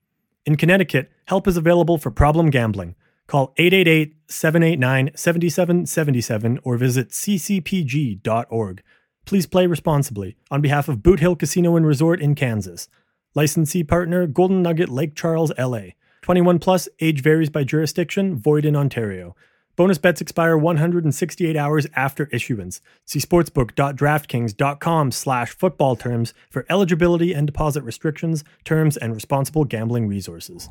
[0.46, 2.94] In Connecticut, help is available for problem gambling.
[3.26, 8.82] Call 888 789 7777 or visit ccpg.org.
[9.28, 12.88] Please play responsibly on behalf of Boot Hill Casino and Resort in Kansas.
[13.34, 15.88] Licensee partner Golden Nugget Lake Charles, LA.
[16.22, 19.36] 21 plus, age varies by jurisdiction, void in Ontario.
[19.76, 22.80] Bonus bets expire 168 hours after issuance.
[23.04, 30.70] See sportsbook.draftkings.com slash football terms for eligibility and deposit restrictions, terms, and responsible gambling resources.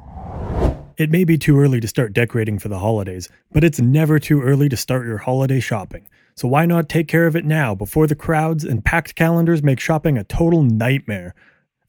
[0.97, 4.41] It may be too early to start decorating for the holidays, but it's never too
[4.41, 6.09] early to start your holiday shopping.
[6.33, 9.79] So why not take care of it now before the crowds and packed calendars make
[9.79, 11.35] shopping a total nightmare?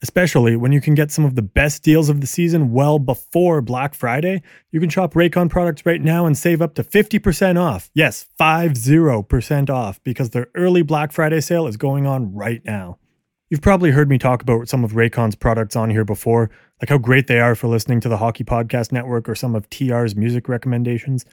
[0.03, 3.63] Especially when you can get some of the best deals of the season well before
[3.63, 4.43] Black Friday.
[4.71, 7.89] You can shop Raycon products right now and save up to 50% off.
[7.95, 12.99] Yes, 50% off because their early Black Friday sale is going on right now.
[13.49, 16.97] You've probably heard me talk about some of Raycon's products on here before, like how
[16.97, 20.47] great they are for listening to the Hockey Podcast Network or some of TR's music
[20.47, 21.25] recommendations.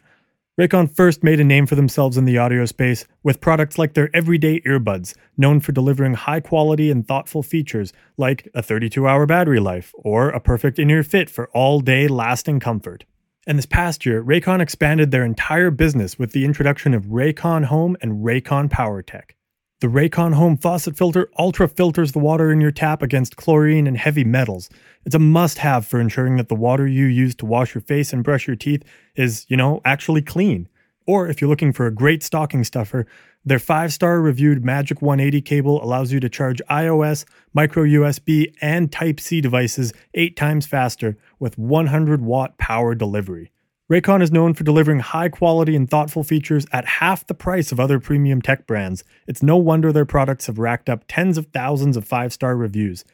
[0.58, 4.08] Raycon first made a name for themselves in the audio space with products like their
[4.16, 9.60] everyday earbuds, known for delivering high quality and thoughtful features like a 32 hour battery
[9.60, 13.04] life or a perfect in ear fit for all day lasting comfort.
[13.46, 17.96] And this past year, Raycon expanded their entire business with the introduction of Raycon Home
[18.00, 19.32] and Raycon PowerTech.
[19.80, 23.98] The Raycon Home faucet filter ultra filters the water in your tap against chlorine and
[23.98, 24.70] heavy metals.
[25.06, 28.12] It's a must have for ensuring that the water you use to wash your face
[28.12, 28.82] and brush your teeth
[29.14, 30.68] is, you know, actually clean.
[31.06, 33.06] Or if you're looking for a great stocking stuffer,
[33.44, 38.90] their five star reviewed Magic 180 cable allows you to charge iOS, micro USB, and
[38.90, 43.52] Type C devices eight times faster with 100 watt power delivery.
[43.88, 47.78] Raycon is known for delivering high quality and thoughtful features at half the price of
[47.78, 49.04] other premium tech brands.
[49.28, 53.04] It's no wonder their products have racked up tens of thousands of five star reviews.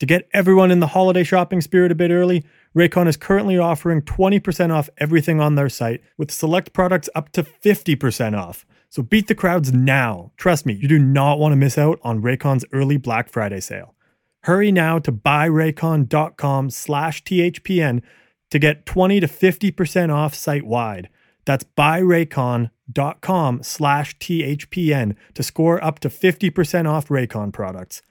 [0.00, 2.44] To get everyone in the holiday shopping spirit a bit early,
[2.76, 7.42] Raycon is currently offering 20% off everything on their site, with select products up to
[7.42, 8.66] 50% off.
[8.90, 10.32] So beat the crowds now.
[10.36, 13.94] Trust me, you do not want to miss out on Raycon's early Black Friday sale.
[14.42, 18.02] Hurry now to buyraycon.com slash THPN
[18.50, 21.08] to get 20 to 50% off site wide.
[21.46, 28.02] That's buyraycon.com slash THPN to score up to 50% off Raycon products.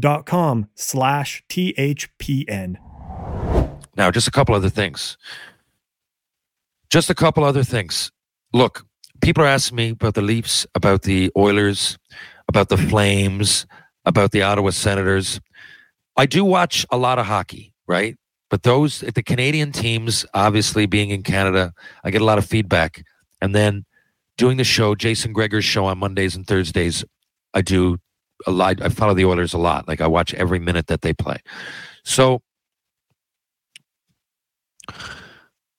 [0.00, 2.76] Buyraycon.com slash THPN.
[3.96, 5.16] Now, just a couple other things.
[6.90, 8.10] Just a couple other things.
[8.52, 8.84] Look,
[9.20, 11.98] people are asking me about the Leafs, about the Oilers,
[12.48, 13.66] about the Flames,
[14.04, 15.40] about the Ottawa Senators.
[16.16, 18.16] I do watch a lot of hockey, right?
[18.50, 21.72] But those, at the Canadian teams, obviously being in Canada,
[22.04, 23.02] I get a lot of feedback.
[23.40, 23.84] And then
[24.36, 27.04] doing the show, Jason Gregor's show on Mondays and Thursdays,
[27.52, 27.98] I do
[28.46, 28.82] a lot.
[28.82, 29.88] I follow the Oilers a lot.
[29.88, 31.38] Like I watch every minute that they play.
[32.04, 32.42] So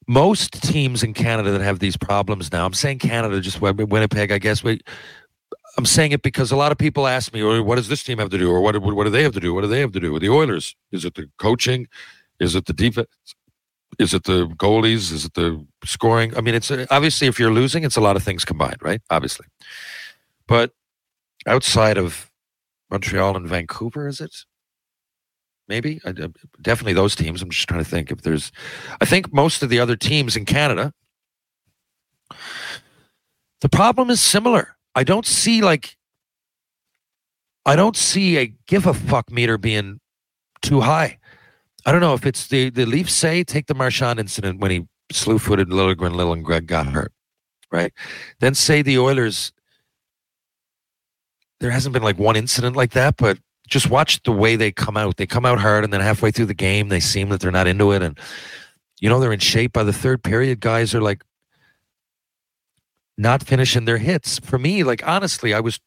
[0.07, 4.37] most teams in Canada that have these problems now, I'm saying Canada, just Winnipeg, I
[4.37, 4.63] guess.
[4.63, 4.81] We,
[5.77, 8.19] I'm saying it because a lot of people ask me, or what does this team
[8.19, 8.49] have to do?
[8.49, 9.53] Or what, what do they have to do?
[9.53, 10.75] What do they have to do with the Oilers?
[10.91, 11.87] Is it the coaching?
[12.39, 13.09] Is it the defense?
[13.97, 15.11] Is it the goalies?
[15.11, 16.35] Is it the scoring?
[16.37, 19.01] I mean, it's obviously if you're losing, it's a lot of things combined, right?
[19.09, 19.47] Obviously.
[20.47, 20.71] But
[21.47, 22.29] outside of
[22.95, 24.45] Montreal and Vancouver, is it?
[25.67, 25.99] maybe?
[26.05, 26.13] I,
[26.61, 27.41] definitely those teams.
[27.41, 28.51] I'm just trying to think if there's
[29.01, 30.93] i think most of the other teams in canada.
[33.61, 34.77] The problem is similar.
[34.93, 35.97] I don't see like
[37.65, 39.99] i don't see a give a fuck meter being
[40.61, 41.17] too high.
[41.85, 44.87] I don't know if it's the the leafs say take the marchand incident when he
[45.11, 47.11] slew-footed liljegren little and greg got hurt
[47.71, 47.93] right?
[48.39, 49.51] Then say the oilers
[51.59, 53.37] there hasn't been like one incident like that but
[53.67, 55.17] just watch the way they come out.
[55.17, 57.67] They come out hard, and then halfway through the game, they seem that they're not
[57.67, 58.17] into it, and
[58.99, 59.73] you know they're in shape.
[59.73, 61.23] By the third period, guys are like
[63.17, 64.39] not finishing their hits.
[64.39, 65.79] For me, like honestly, I was,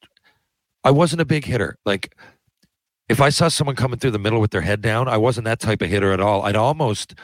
[0.83, 1.77] I wasn't a big hitter.
[1.85, 2.15] Like
[3.09, 5.61] if I saw someone coming through the middle with their head down, I wasn't that
[5.61, 6.43] type of hitter at all.
[6.43, 7.15] I'd almost,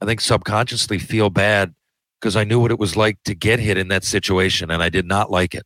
[0.00, 1.74] I think, subconsciously feel bad
[2.20, 4.88] because I knew what it was like to get hit in that situation, and I
[4.88, 5.64] did not like it.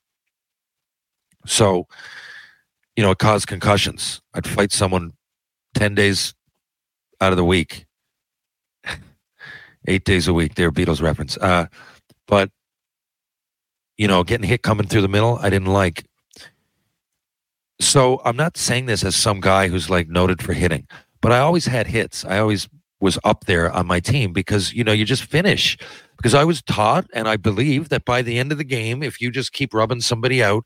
[1.46, 1.86] So
[2.96, 4.20] you know, it caused concussions.
[4.34, 5.12] I'd fight someone
[5.74, 6.34] 10 days
[7.20, 7.86] out of the week,
[9.88, 10.54] eight days a week.
[10.54, 11.36] They're Beatles reference.
[11.38, 11.66] Uh,
[12.26, 12.50] but,
[13.96, 16.04] you know, getting hit coming through the middle, I didn't like.
[17.80, 20.86] So I'm not saying this as some guy who's like noted for hitting,
[21.20, 22.24] but I always had hits.
[22.24, 22.68] I always
[23.00, 25.76] was up there on my team because, you know, you just finish.
[26.16, 29.20] Because I was taught and I believe that by the end of the game, if
[29.20, 30.64] you just keep rubbing somebody out,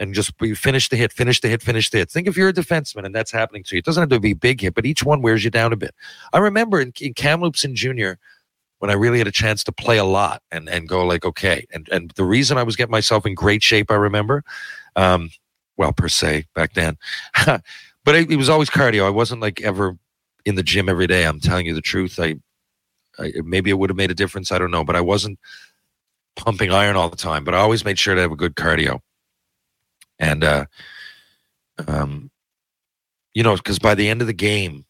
[0.00, 2.10] and just finish the hit, finish the hit, finish the hit.
[2.10, 3.80] Think if you're a defenseman and that's happening to you.
[3.80, 5.76] It doesn't have to be a big hit, but each one wears you down a
[5.76, 5.94] bit.
[6.32, 8.18] I remember in, in Kamloops and Junior
[8.78, 11.66] when I really had a chance to play a lot and and go like okay.
[11.70, 14.42] And and the reason I was getting myself in great shape, I remember,
[14.96, 15.30] um,
[15.76, 16.96] well per se back then,
[17.46, 19.04] but it, it was always cardio.
[19.04, 19.98] I wasn't like ever
[20.46, 21.26] in the gym every day.
[21.26, 22.18] I'm telling you the truth.
[22.18, 22.36] I,
[23.18, 24.50] I maybe it would have made a difference.
[24.50, 25.38] I don't know, but I wasn't
[26.36, 27.44] pumping iron all the time.
[27.44, 29.02] But I always made sure to have a good cardio
[30.20, 30.66] and uh,
[31.88, 32.30] um,
[33.34, 34.84] you know, because by the end of the game,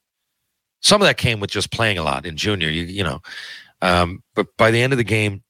[0.82, 2.68] some of that came with just playing a lot in junior.
[2.68, 3.20] You you know,
[3.80, 5.42] um, but by the end of the game,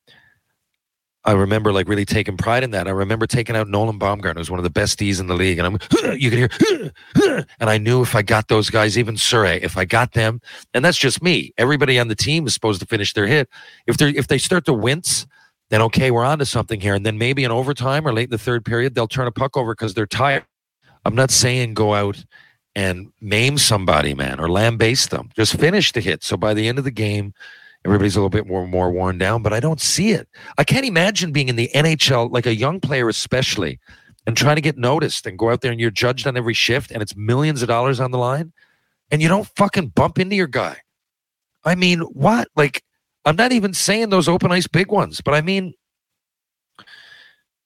[1.24, 2.86] I remember like really taking pride in that.
[2.86, 5.58] I remember taking out Nolan Baumgartner, who's one of the best D's in the league,
[5.58, 9.62] and I'm you can hear, and I knew if I got those guys, even Surrey,
[9.62, 10.40] if I got them,
[10.74, 11.52] and that's just me.
[11.58, 13.48] Everybody on the team is supposed to finish their hit.
[13.86, 15.26] If they if they start to wince,
[15.70, 16.94] then okay, we're on to something here.
[16.94, 19.56] And then maybe in overtime or late in the third period, they'll turn a puck
[19.56, 20.44] over because they're tired.
[21.04, 22.24] I'm not saying go out
[22.74, 25.30] and maim somebody, man, or lambaste them.
[25.34, 26.22] Just finish the hit.
[26.22, 27.32] So by the end of the game,
[27.84, 29.42] everybody's a little bit more more worn down.
[29.42, 30.28] But I don't see it.
[30.58, 33.78] I can't imagine being in the NHL, like a young player especially,
[34.26, 36.90] and trying to get noticed and go out there and you're judged on every shift
[36.90, 38.52] and it's millions of dollars on the line,
[39.10, 40.78] and you don't fucking bump into your guy.
[41.64, 42.48] I mean, what?
[42.56, 42.82] Like
[43.24, 45.74] I'm not even saying those open ice big ones, but I mean,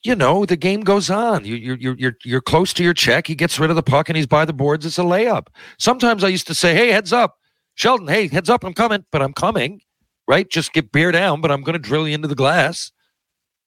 [0.02, 1.44] you know, the game goes on.
[1.44, 3.26] You, you're you're you're you're close to your check.
[3.26, 4.84] He gets rid of the puck and he's by the boards.
[4.84, 5.46] It's a layup.
[5.78, 7.38] Sometimes I used to say, "Hey, heads up,
[7.74, 8.08] Sheldon.
[8.08, 9.80] Hey, heads up, I'm coming." But I'm coming,
[10.28, 10.48] right?
[10.48, 12.92] Just get beer down, but I'm going to drill you into the glass.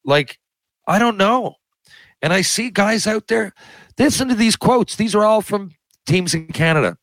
[0.06, 0.38] Like,
[0.88, 1.56] I don't know.
[2.22, 3.54] And I see guys out there.
[3.98, 4.96] Listen to these quotes.
[4.96, 5.72] These are all from
[6.06, 6.98] teams in Canada.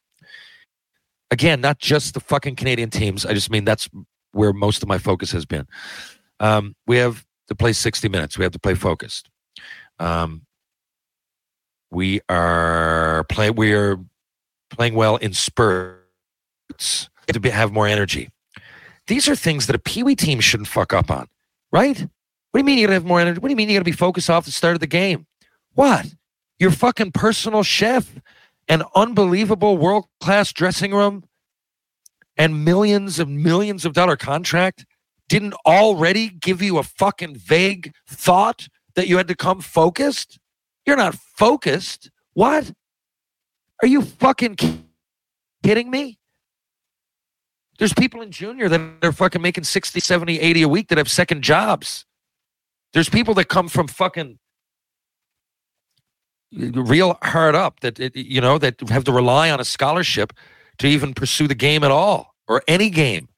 [1.31, 3.27] Again, not just the fucking Canadian teams.
[3.27, 3.89] I just mean that's
[4.35, 5.67] where most of my focus has been.
[6.41, 8.39] Um, we have to play 60 minutes.
[8.39, 9.31] We have to play focused.
[9.99, 10.43] Um,
[11.91, 13.51] we are play.
[13.51, 13.99] We are
[14.71, 18.31] playing well in spurts to be, have more energy.
[19.07, 21.29] These are things that a Pee Wee team shouldn't fuck up on,
[21.71, 21.99] right?
[21.99, 23.39] What do you mean you gotta have more energy?
[23.39, 25.27] What do you mean you gotta be focused off the start of the game?
[25.75, 26.07] What?
[26.59, 28.19] Your fucking personal chef,
[28.69, 31.25] an unbelievable world class dressing room,
[32.37, 34.85] and millions and millions of dollar contract
[35.29, 40.39] didn't already give you a fucking vague thought that you had to come focused?
[40.87, 42.11] You're not focused.
[42.35, 42.73] What?
[43.83, 44.57] Are you fucking
[45.63, 46.19] kidding me?
[47.79, 51.11] There's people in junior that are fucking making 60, 70, 80 a week that have
[51.11, 52.05] second jobs.
[52.93, 54.39] There's people that come from fucking
[56.53, 60.33] real hard up that you know that have to rely on a scholarship
[60.79, 63.29] to even pursue the game at all or any game.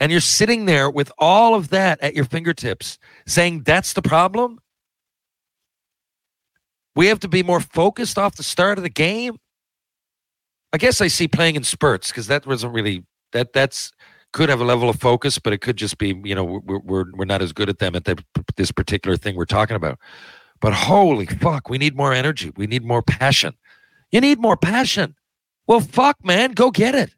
[0.00, 4.60] And you're sitting there with all of that at your fingertips saying that's the problem.
[6.96, 9.36] We have to be more focused off the start of the game.
[10.72, 13.92] I guess I see playing in spurts because that wasn't really that that's
[14.32, 17.04] could have a level of focus, but it could just be you know we're we're,
[17.12, 18.22] we're not as good at them at the,
[18.56, 19.98] this particular thing we're talking about.
[20.60, 22.52] But holy fuck, we need more energy.
[22.56, 23.54] We need more passion.
[24.10, 25.14] You need more passion.
[25.66, 27.10] Well, fuck, man, go get it.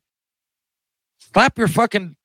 [1.18, 2.16] Slap your fucking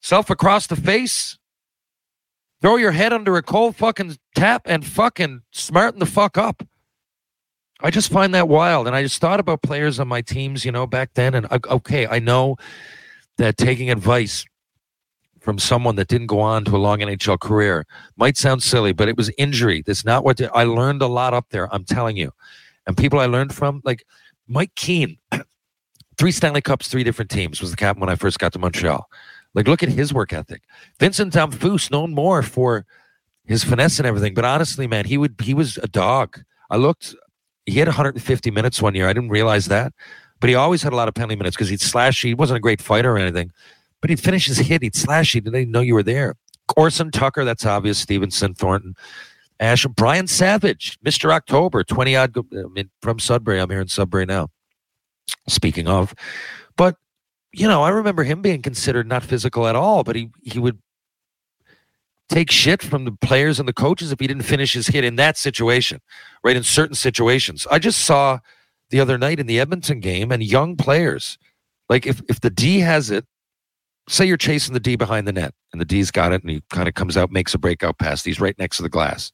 [0.00, 1.38] self across the face.
[2.60, 6.66] Throw your head under a cold fucking tap and fucking smarten the fuck up.
[7.80, 8.86] I just find that wild.
[8.86, 11.34] And I just thought about players on my teams, you know, back then.
[11.34, 12.56] And uh, okay, I know
[13.36, 14.44] that taking advice
[15.40, 19.08] from someone that didn't go on to a long NHL career might sound silly, but
[19.08, 19.82] it was injury.
[19.86, 21.72] That's not what I learned a lot up there.
[21.72, 22.32] I'm telling you.
[22.86, 24.04] And people I learned from, like
[24.48, 25.18] Mike Keane,
[26.18, 29.08] three Stanley Cups, three different teams, was the captain when I first got to Montreal.
[29.54, 30.62] Like, look at his work ethic.
[30.98, 32.86] Vincent Damphousse, known more for
[33.44, 36.42] his finesse and everything, but honestly, man, he would he was a dog.
[36.70, 37.14] I looked.
[37.66, 39.08] He had 150 minutes one year.
[39.08, 39.92] I didn't realize that,
[40.40, 42.20] but he always had a lot of penalty minutes because he'd slash.
[42.22, 43.52] He wasn't a great fighter or anything,
[44.00, 44.82] but he'd finish his hit.
[44.82, 45.40] He'd slash you.
[45.40, 46.34] They know you were there.
[46.68, 47.98] Corson Tucker, that's obvious.
[47.98, 48.94] Stevenson, Thornton,
[49.60, 52.34] Ash, Brian Savage, Mister October, 20 odd
[53.02, 53.60] from Sudbury.
[53.60, 54.48] I'm here in Sudbury now.
[55.48, 56.14] Speaking of,
[56.76, 56.96] but
[57.52, 60.78] you know, I remember him being considered not physical at all, but he he would
[62.28, 65.16] take shit from the players and the coaches if he didn't finish his hit in
[65.16, 66.00] that situation,
[66.44, 66.56] right?
[66.56, 67.66] In certain situations.
[67.70, 68.38] I just saw
[68.90, 71.38] the other night in the Edmonton game and young players,
[71.88, 73.26] like if if the D has it,
[74.08, 76.62] say you're chasing the D behind the net and the D's got it and he
[76.70, 79.32] kind of comes out, makes a breakout pass, he's right next to the glass.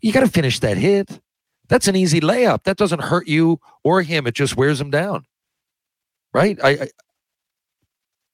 [0.00, 1.20] You got to finish that hit.
[1.68, 2.64] That's an easy layup.
[2.64, 4.26] That doesn't hurt you or him.
[4.26, 5.24] It just wears him down.
[6.32, 6.58] Right?
[6.62, 6.88] I, I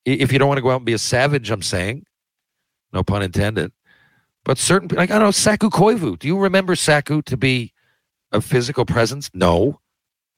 [0.04, 2.04] if you don't want to go out and be a savage, I'm saying,
[2.92, 3.72] no pun intended.
[4.44, 6.18] But certain, like I don't know, Saku Koivu.
[6.18, 7.72] Do you remember Saku to be
[8.32, 9.30] a physical presence?
[9.32, 9.80] No,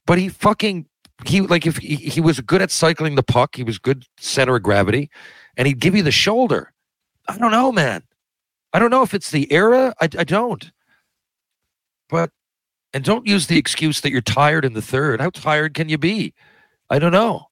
[0.06, 0.86] but he fucking
[1.26, 4.56] he like if he, he was good at cycling the puck, he was good center
[4.56, 5.10] of gravity,
[5.56, 6.72] and he'd give you the shoulder.
[7.28, 8.02] I don't know, man.
[8.72, 9.94] I don't know if it's the era.
[10.00, 10.72] I, I don't.
[12.08, 12.30] But
[12.92, 15.20] and don't use the excuse that you're tired in the third.
[15.20, 16.34] How tired can you be?
[16.90, 17.46] I don't know.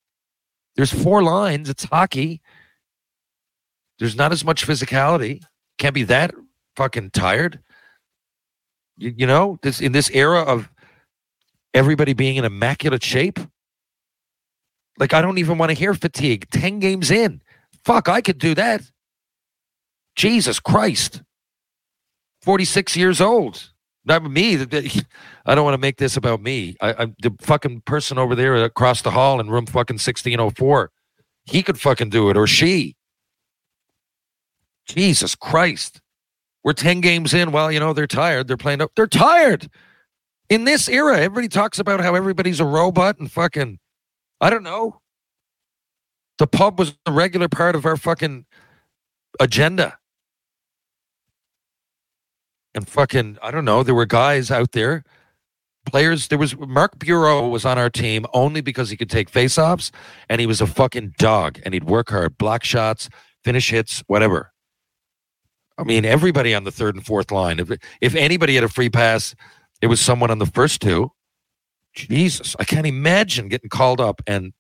[0.77, 1.69] There's four lines.
[1.69, 2.41] It's hockey.
[3.99, 5.43] There's not as much physicality.
[5.79, 6.35] Can't be that
[6.77, 7.61] fucking tired.
[8.97, 10.69] You, you know, this in this era of
[11.75, 13.39] everybody being in immaculate shape.
[14.99, 16.49] Like I don't even want to hear fatigue.
[16.51, 17.43] Ten games in,
[17.85, 18.83] fuck, I could do that.
[20.17, 21.23] Jesus Christ,
[22.43, 23.71] forty six years old.
[24.05, 24.57] Not me.
[25.47, 26.77] I don't want to make this about me.
[26.81, 30.91] I, I'm the fucking person over there across the hall in room fucking 1604.
[31.45, 32.97] He could fucking do it or she.
[34.87, 36.01] Jesus Christ.
[36.65, 37.53] We're 10 games in.
[37.53, 38.49] Well, you know, they're tired.
[38.49, 38.93] They're playing up.
[38.95, 39.69] They're tired.
[40.53, 43.79] In this era, everybody talks about how everybody's a robot and fucking,
[44.39, 45.01] I don't know.
[46.37, 48.45] The pub was a regular part of our fucking
[49.41, 49.97] agenda
[52.75, 53.83] and fucking I don't know.
[53.83, 55.05] There were guys out there,
[55.87, 56.29] players.
[56.29, 59.91] There was Marc Bureau was on our team only because he could take faceoffs
[60.29, 63.09] and he was a fucking dog and he'd work hard, block shots,
[63.43, 64.53] finish hits, whatever.
[65.79, 67.59] I mean, everybody on the third and fourth line.
[67.59, 67.71] If
[68.03, 69.35] if anybody had a free pass,
[69.83, 71.11] it was someone on the first two.
[71.93, 74.55] Jesus, I can't imagine getting called up and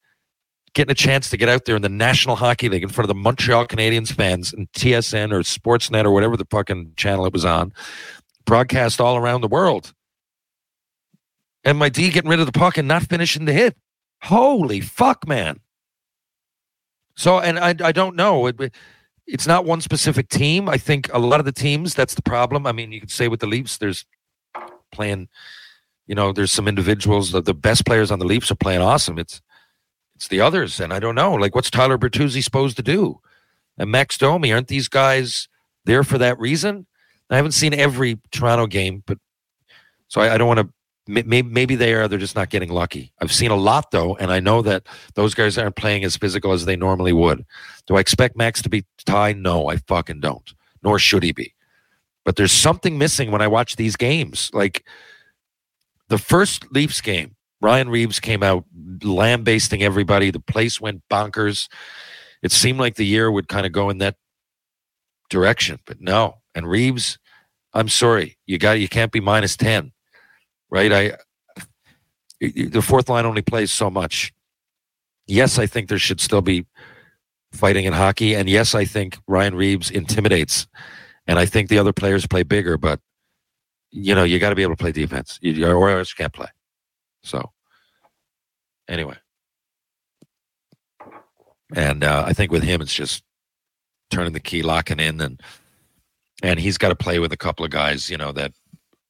[0.75, 3.16] getting a chance to get out there in the National Hockey League in front of
[3.16, 7.45] the Montreal Canadiens fans and TSN or Sportsnet or whatever the fucking channel it was
[7.45, 7.73] on,
[8.45, 9.95] broadcast all around the world.
[11.64, 13.77] And my D getting rid of the puck and not finishing the hit.
[14.23, 15.61] Holy fuck, man.
[17.14, 18.47] So, and I, I don't know.
[18.47, 18.73] It,
[19.27, 20.68] it's not one specific team.
[20.68, 22.66] I think a lot of the teams, that's the problem.
[22.66, 24.05] I mean, you could say with the Leafs, there's
[24.93, 25.28] playing,
[26.07, 29.18] you know, there's some individuals, the, the best players on the Leafs are playing awesome.
[29.18, 29.43] It's,
[30.14, 31.32] it's the others, and I don't know.
[31.32, 33.20] Like, what's Tyler Bertuzzi supposed to do?
[33.78, 35.49] And Max Domi, aren't these guys
[35.84, 36.86] there for that reason.
[37.30, 39.18] I haven't seen every Toronto game, but
[40.09, 40.68] so I, I don't want to.
[41.09, 42.07] Maybe, maybe they are.
[42.07, 43.12] They're just not getting lucky.
[43.20, 46.53] I've seen a lot though, and I know that those guys aren't playing as physical
[46.53, 47.45] as they normally would.
[47.86, 49.36] Do I expect Max to be tied?
[49.36, 50.55] No, I fucking don't.
[50.84, 51.55] Nor should he be.
[52.25, 54.51] But there's something missing when I watch these games.
[54.53, 54.85] Like
[56.09, 58.64] the first Leafs game, Ryan Reaves came out
[59.03, 60.31] lambasting everybody.
[60.31, 61.68] The place went bonkers.
[62.43, 64.16] It seemed like the year would kind of go in that
[65.31, 66.39] direction, but no.
[66.55, 67.18] And Reaves,
[67.73, 69.93] I'm sorry, you got you can't be minus ten,
[70.70, 70.93] right?
[70.93, 71.16] I
[72.41, 74.33] the fourth line only plays so much.
[75.27, 76.66] Yes, I think there should still be
[77.53, 80.66] fighting in hockey, and yes, I think Ryan Reaves intimidates,
[81.27, 83.01] and I think the other players play bigger, but
[83.91, 86.33] you know you got to be able to play defense, you, or else you can't
[86.33, 86.49] play.
[87.23, 87.53] So,
[88.89, 89.16] anyway,
[91.75, 93.23] and uh, I think with him, it's just
[94.11, 95.41] turning the key, locking in, and
[96.43, 98.53] and he's got to play with a couple of guys, you know, that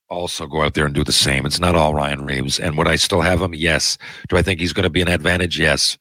[0.09, 1.47] also go out there and do the same.
[1.47, 2.61] It's not all Ryan Reaves.
[2.61, 3.55] And would I still have him?
[3.55, 3.97] Yes.
[4.29, 5.59] Do I think he's going to be an advantage?
[5.59, 5.97] Yes,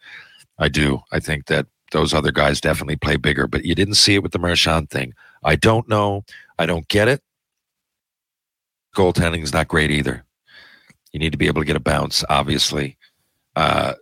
[0.60, 1.02] I do.
[1.12, 4.34] I think that those other guys definitely play bigger, but you didn't see it with
[4.34, 5.14] the Marchand thing.
[5.44, 6.24] I don't know.
[6.58, 7.22] I don't get it.
[8.96, 10.26] Goaltending is not great either.
[11.12, 12.98] You need to be able to get a bounce, obviously.
[13.56, 13.94] Uh,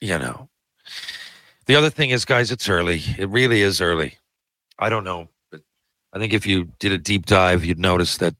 [0.00, 0.48] you know,
[1.66, 3.02] the other thing is, guys, it's early.
[3.18, 4.18] It really is early.
[4.78, 5.62] I don't know, but
[6.12, 8.34] I think if you did a deep dive, you'd notice that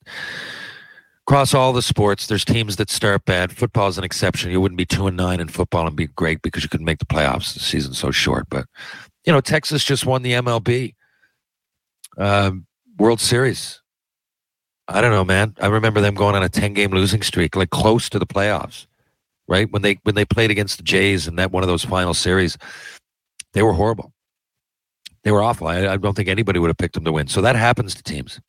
[1.27, 3.57] across all the sports, there's teams that start bad.
[3.57, 4.51] Football is an exception.
[4.51, 6.99] You wouldn't be two and nine in football and be great because you couldn't make
[6.99, 7.55] the playoffs.
[7.55, 8.47] The season's so short.
[8.51, 8.67] But
[9.25, 10.95] you know, Texas just won the MLB
[12.19, 12.67] um,
[12.99, 13.81] World Series.
[14.87, 15.55] I don't know, man.
[15.61, 18.87] I remember them going on a ten game losing streak, like close to the playoffs.
[19.47, 22.15] Right when they when they played against the Jays in that one of those final
[22.15, 22.57] series,
[23.53, 24.13] they were horrible.
[25.23, 25.67] They were awful.
[25.67, 27.29] I, I don't think anybody would have picked them to win.
[27.29, 28.41] So that happens to teams.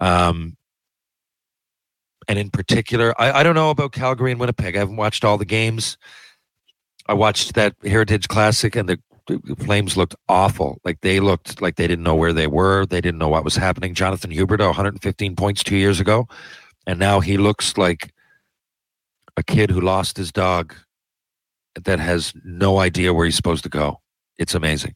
[0.00, 0.56] Um,
[2.28, 4.76] and in particular, I, I don't know about Calgary and Winnipeg.
[4.76, 5.96] I haven't watched all the games.
[7.06, 10.80] I watched that Heritage Classic, and the, the Flames looked awful.
[10.84, 12.86] Like they looked like they didn't know where they were.
[12.86, 13.94] They didn't know what was happening.
[13.94, 16.26] Jonathan Huberdeau, 115 points two years ago,
[16.86, 18.12] and now he looks like
[19.36, 20.74] a kid who lost his dog
[21.84, 24.00] that has no idea where he's supposed to go.
[24.38, 24.94] It's amazing.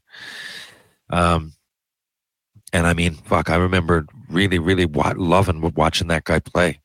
[1.11, 1.53] Um,
[2.73, 6.81] and I mean, fuck, I remember really, really wa- loving watching that guy play.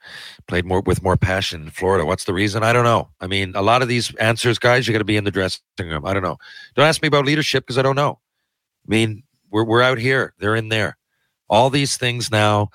[0.48, 2.06] Played more with more passion in Florida.
[2.06, 2.64] What's the reason?
[2.64, 3.10] I don't know.
[3.20, 5.62] I mean, a lot of these answers, guys, you got to be in the dressing
[5.80, 6.06] room.
[6.06, 6.38] I don't know.
[6.76, 8.20] Don't ask me about leadership because I don't know.
[8.86, 10.34] I mean, we're we're out here.
[10.39, 10.98] They're in there.
[11.50, 12.70] All these things now.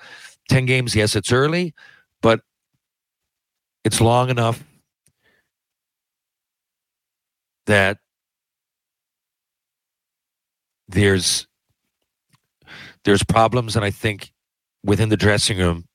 [0.49, 0.95] Ten games.
[0.95, 1.73] Yes, it's early,
[2.21, 2.41] but
[3.83, 4.63] it's long enough
[7.65, 7.97] that
[10.87, 11.47] there's
[13.05, 14.31] there's problems and i think
[14.83, 15.85] within the dressing room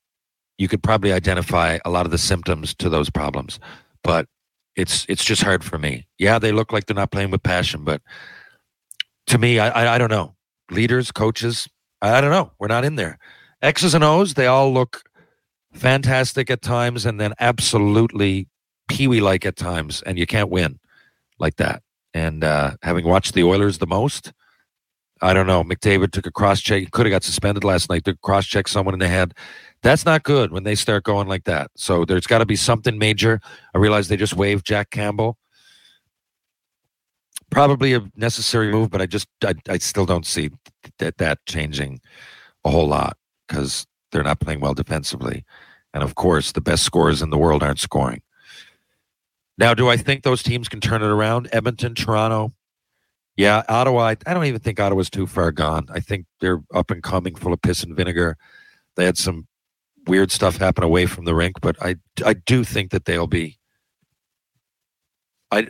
[0.57, 3.59] you could probably identify a lot of the symptoms to those problems
[4.03, 4.27] but
[4.75, 6.05] it's it's just hard for me.
[6.17, 8.01] Yeah they look like they're not playing with passion but
[9.27, 10.35] to me i i, I don't know.
[10.71, 11.67] Leaders coaches
[12.01, 12.51] I, I don't know.
[12.59, 13.17] We're not in there.
[13.61, 15.03] X's and o's they all look
[15.73, 18.47] fantastic at times and then absolutely
[18.87, 20.79] peewee like at times and you can't win
[21.39, 21.83] like that.
[22.13, 24.33] And uh having watched the oilers the most
[25.21, 25.63] I don't know.
[25.63, 26.79] McDavid took a cross check.
[26.79, 28.05] He could have got suspended last night.
[28.05, 29.33] Took cross check someone in the head.
[29.81, 31.71] That's not good when they start going like that.
[31.75, 33.39] So there's got to be something major.
[33.73, 35.37] I realize they just waived Jack Campbell.
[37.49, 40.51] Probably a necessary move, but I just I, I still don't see
[40.99, 41.99] that that changing
[42.63, 43.17] a whole lot
[43.47, 45.43] because they're not playing well defensively,
[45.93, 48.21] and of course the best scorers in the world aren't scoring.
[49.57, 51.49] Now, do I think those teams can turn it around?
[51.51, 52.53] Edmonton, Toronto,
[53.39, 54.15] yeah, Ottawa.
[54.25, 55.87] I don't even think Ottawa's too far gone.
[55.89, 58.35] I think they're up and coming, full of piss and vinegar.
[58.97, 59.47] They had some
[60.07, 63.57] weird stuff happen away from the rink, but I I do think that they'll be.
[65.51, 65.69] I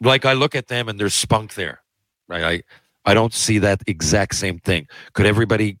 [0.00, 1.82] like I look at them and there's spunk there,
[2.26, 2.42] right?
[2.42, 4.86] I I don't see that exact same thing.
[5.12, 5.78] Could everybody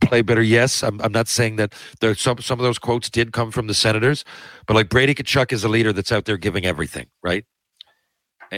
[0.00, 0.42] play better?
[0.42, 1.00] Yes, I'm.
[1.00, 2.14] I'm not saying that there.
[2.14, 4.24] Some some of those quotes did come from the Senators,
[4.68, 7.44] but like Brady Tkachuk is a leader that's out there giving everything, right?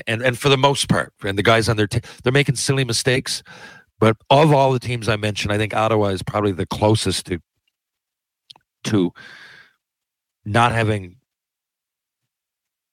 [0.06, 2.84] And and for the most part, and the guys on their team, they're making silly
[2.84, 3.42] mistakes.
[4.00, 7.38] But of all the teams I mentioned, I think Ottawa is probably the closest to
[8.84, 9.12] to
[10.44, 11.16] not having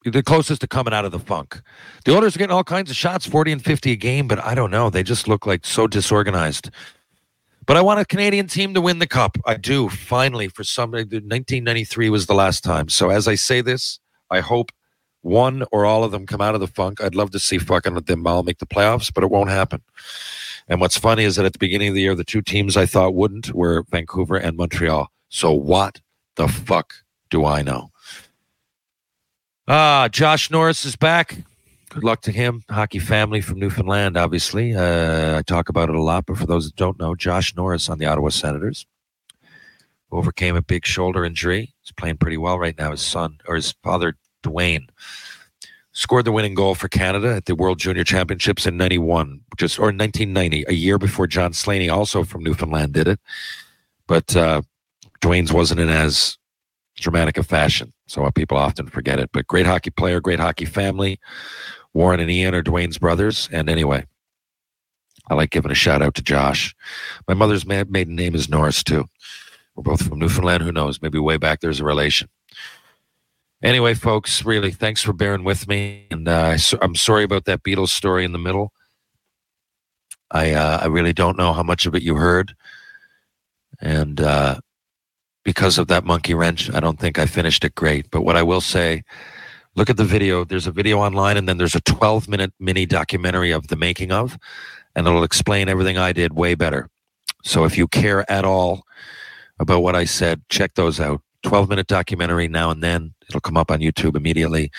[0.03, 1.61] the closest to coming out of the funk.
[2.05, 4.55] The Oilers are getting all kinds of shots, 40 and 50 a game, but I
[4.55, 4.89] don't know.
[4.89, 6.71] They just look like so disorganized.
[7.67, 9.37] But I want a Canadian team to win the cup.
[9.45, 11.03] I do, finally, for somebody.
[11.03, 12.89] 1993 was the last time.
[12.89, 13.99] So as I say this,
[14.31, 14.71] I hope
[15.21, 17.01] one or all of them come out of the funk.
[17.01, 19.81] I'd love to see fucking them all make the playoffs, but it won't happen.
[20.67, 22.85] And what's funny is that at the beginning of the year, the two teams I
[22.85, 25.11] thought wouldn't were Vancouver and Montreal.
[25.29, 26.01] So what
[26.35, 26.93] the fuck
[27.29, 27.91] do I know?
[29.67, 31.37] Ah, Josh Norris is back.
[31.89, 32.63] Good luck to him.
[32.69, 34.75] Hockey family from Newfoundland, obviously.
[34.75, 37.89] Uh, I talk about it a lot, but for those that don't know, Josh Norris
[37.89, 38.85] on the Ottawa Senators
[40.11, 41.73] overcame a big shoulder injury.
[41.81, 42.91] He's playing pretty well right now.
[42.91, 44.87] His son or his father, Dwayne,
[45.93, 49.91] scored the winning goal for Canada at the World Junior Championships in 91, just or
[49.91, 53.19] 1990, a year before John Slaney, also from Newfoundland, did it.
[54.07, 54.61] But uh,
[55.21, 56.37] Dwayne's wasn't in as
[56.95, 59.29] dramatic a fashion, so people often forget it.
[59.31, 61.19] But great hockey player, great hockey family.
[61.93, 63.49] Warren and Ian are Dwayne's brothers.
[63.51, 64.05] And anyway,
[65.29, 66.75] I like giving a shout out to Josh.
[67.27, 69.05] My mother's maiden name is Norris, too.
[69.75, 70.63] We're both from Newfoundland.
[70.63, 71.01] Who knows?
[71.01, 72.29] Maybe way back there's a relation.
[73.63, 76.07] Anyway, folks, really, thanks for bearing with me.
[76.09, 78.73] And uh, I'm sorry about that Beatles story in the middle.
[80.31, 82.55] I uh, I really don't know how much of it you heard,
[83.81, 84.61] and uh,
[85.43, 88.09] because of that monkey wrench, I don't think I finished it great.
[88.09, 89.03] But what I will say,
[89.75, 90.45] look at the video.
[90.45, 94.11] There's a video online, and then there's a 12 minute mini documentary of the making
[94.11, 94.37] of,
[94.95, 96.89] and it'll explain everything I did way better.
[97.43, 98.83] So if you care at all
[99.59, 101.21] about what I said, check those out.
[101.43, 103.13] 12 minute documentary now and then.
[103.31, 104.71] It'll come up on YouTube immediately.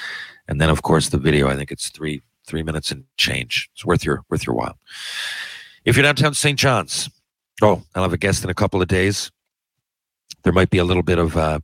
[0.48, 3.70] And then of course the video, I think it's three three minutes and change.
[3.74, 4.78] It's worth your worth your while.
[5.84, 6.58] If you're downtown St.
[6.58, 7.10] John's,
[7.60, 9.30] oh, I'll have a guest in a couple of days.
[10.44, 11.60] There might be a little bit of uh,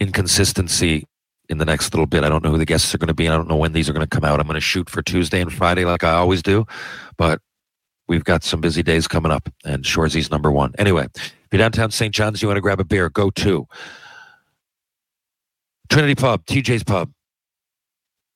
[0.00, 1.04] inconsistency
[1.48, 2.24] in the next little bit.
[2.24, 3.26] I don't know who the guests are going to be.
[3.26, 4.40] And I don't know when these are going to come out.
[4.40, 6.66] I'm going to shoot for Tuesday and Friday like I always do,
[7.16, 7.40] but
[8.08, 10.74] we've got some busy days coming up, and Shoresy's number one.
[10.78, 12.14] Anyway, if you're downtown St.
[12.14, 13.66] John's, you want to grab a beer, go to
[15.88, 17.10] Trinity Pub, TJ's Pub,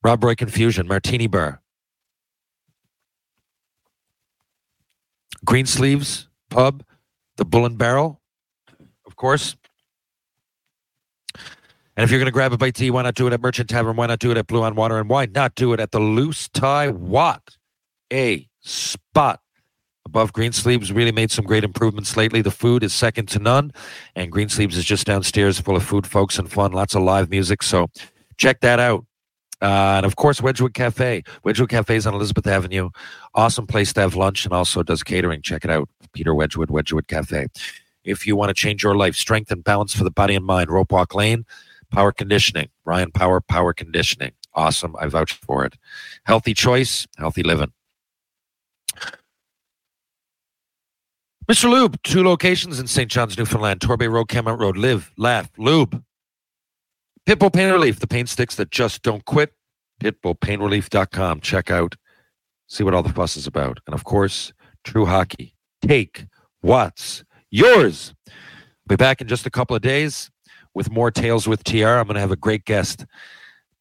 [0.02, 1.60] Rob Roy Confusion, Martini Bar,
[5.44, 6.82] Greensleeves Pub,
[7.36, 8.20] the Bull and Barrel,
[9.06, 9.56] of course.
[11.96, 13.42] And if you're going to grab a bite to eat, why not do it at
[13.42, 13.96] Merchant Tavern?
[13.96, 14.98] Why not do it at Blue on Water?
[14.98, 17.56] And why not do it at the Loose Tie What?
[18.12, 19.40] A spot
[20.06, 22.42] above Greensleeves really made some great improvements lately.
[22.42, 23.72] The food is second to none,
[24.14, 26.72] and Greensleeves is just downstairs, full of food, folks, and fun.
[26.72, 27.62] Lots of live music.
[27.62, 27.88] So
[28.36, 29.04] check that out.
[29.62, 31.22] Uh, and of course, Wedgwood Cafe.
[31.44, 32.88] Wedgwood Cafe is on Elizabeth Avenue.
[33.34, 35.42] Awesome place to have lunch and also does catering.
[35.42, 35.88] Check it out.
[36.12, 37.46] Peter Wedgwood, Wedgwood Cafe.
[38.02, 40.70] If you want to change your life, strength and balance for the body and mind,
[40.70, 41.44] Rope Walk Lane,
[41.92, 44.32] Power Conditioning, Ryan Power, Power Conditioning.
[44.54, 44.96] Awesome.
[44.98, 45.74] I vouch for it.
[46.24, 47.72] Healthy choice, healthy living.
[51.50, 51.68] Mr.
[51.68, 53.10] Lube, two locations in St.
[53.10, 54.76] John's, Newfoundland, Torbay Road, Kenmount Road.
[54.76, 56.00] Live, laugh, lube.
[57.26, 59.52] Pitbull Pain Relief, the pain sticks that just don't quit.
[60.00, 61.40] PitbullPainRelief.com.
[61.40, 61.96] Check out,
[62.68, 63.80] see what all the fuss is about.
[63.88, 64.52] And of course,
[64.84, 65.56] True Hockey.
[65.82, 66.26] Take
[66.60, 68.14] what's yours.
[68.86, 70.30] Be back in just a couple of days
[70.72, 71.84] with more Tales with TR.
[71.84, 73.04] I'm going to have a great guest.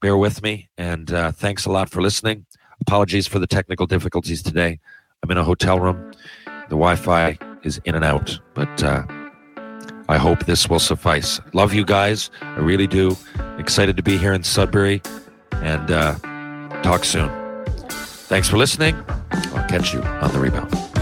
[0.01, 0.71] Bear with me.
[0.79, 2.47] And uh, thanks a lot for listening.
[2.81, 4.79] Apologies for the technical difficulties today.
[5.21, 6.13] I'm in a hotel room.
[6.69, 8.39] The Wi Fi is in and out.
[8.53, 9.03] But uh,
[10.07, 11.39] I hope this will suffice.
[11.53, 12.29] Love you guys.
[12.41, 13.17] I really do.
[13.57, 15.01] Excited to be here in Sudbury
[15.51, 16.15] and uh,
[16.83, 17.29] talk soon.
[18.29, 18.95] Thanks for listening.
[19.31, 20.98] I'll catch you on the rebound.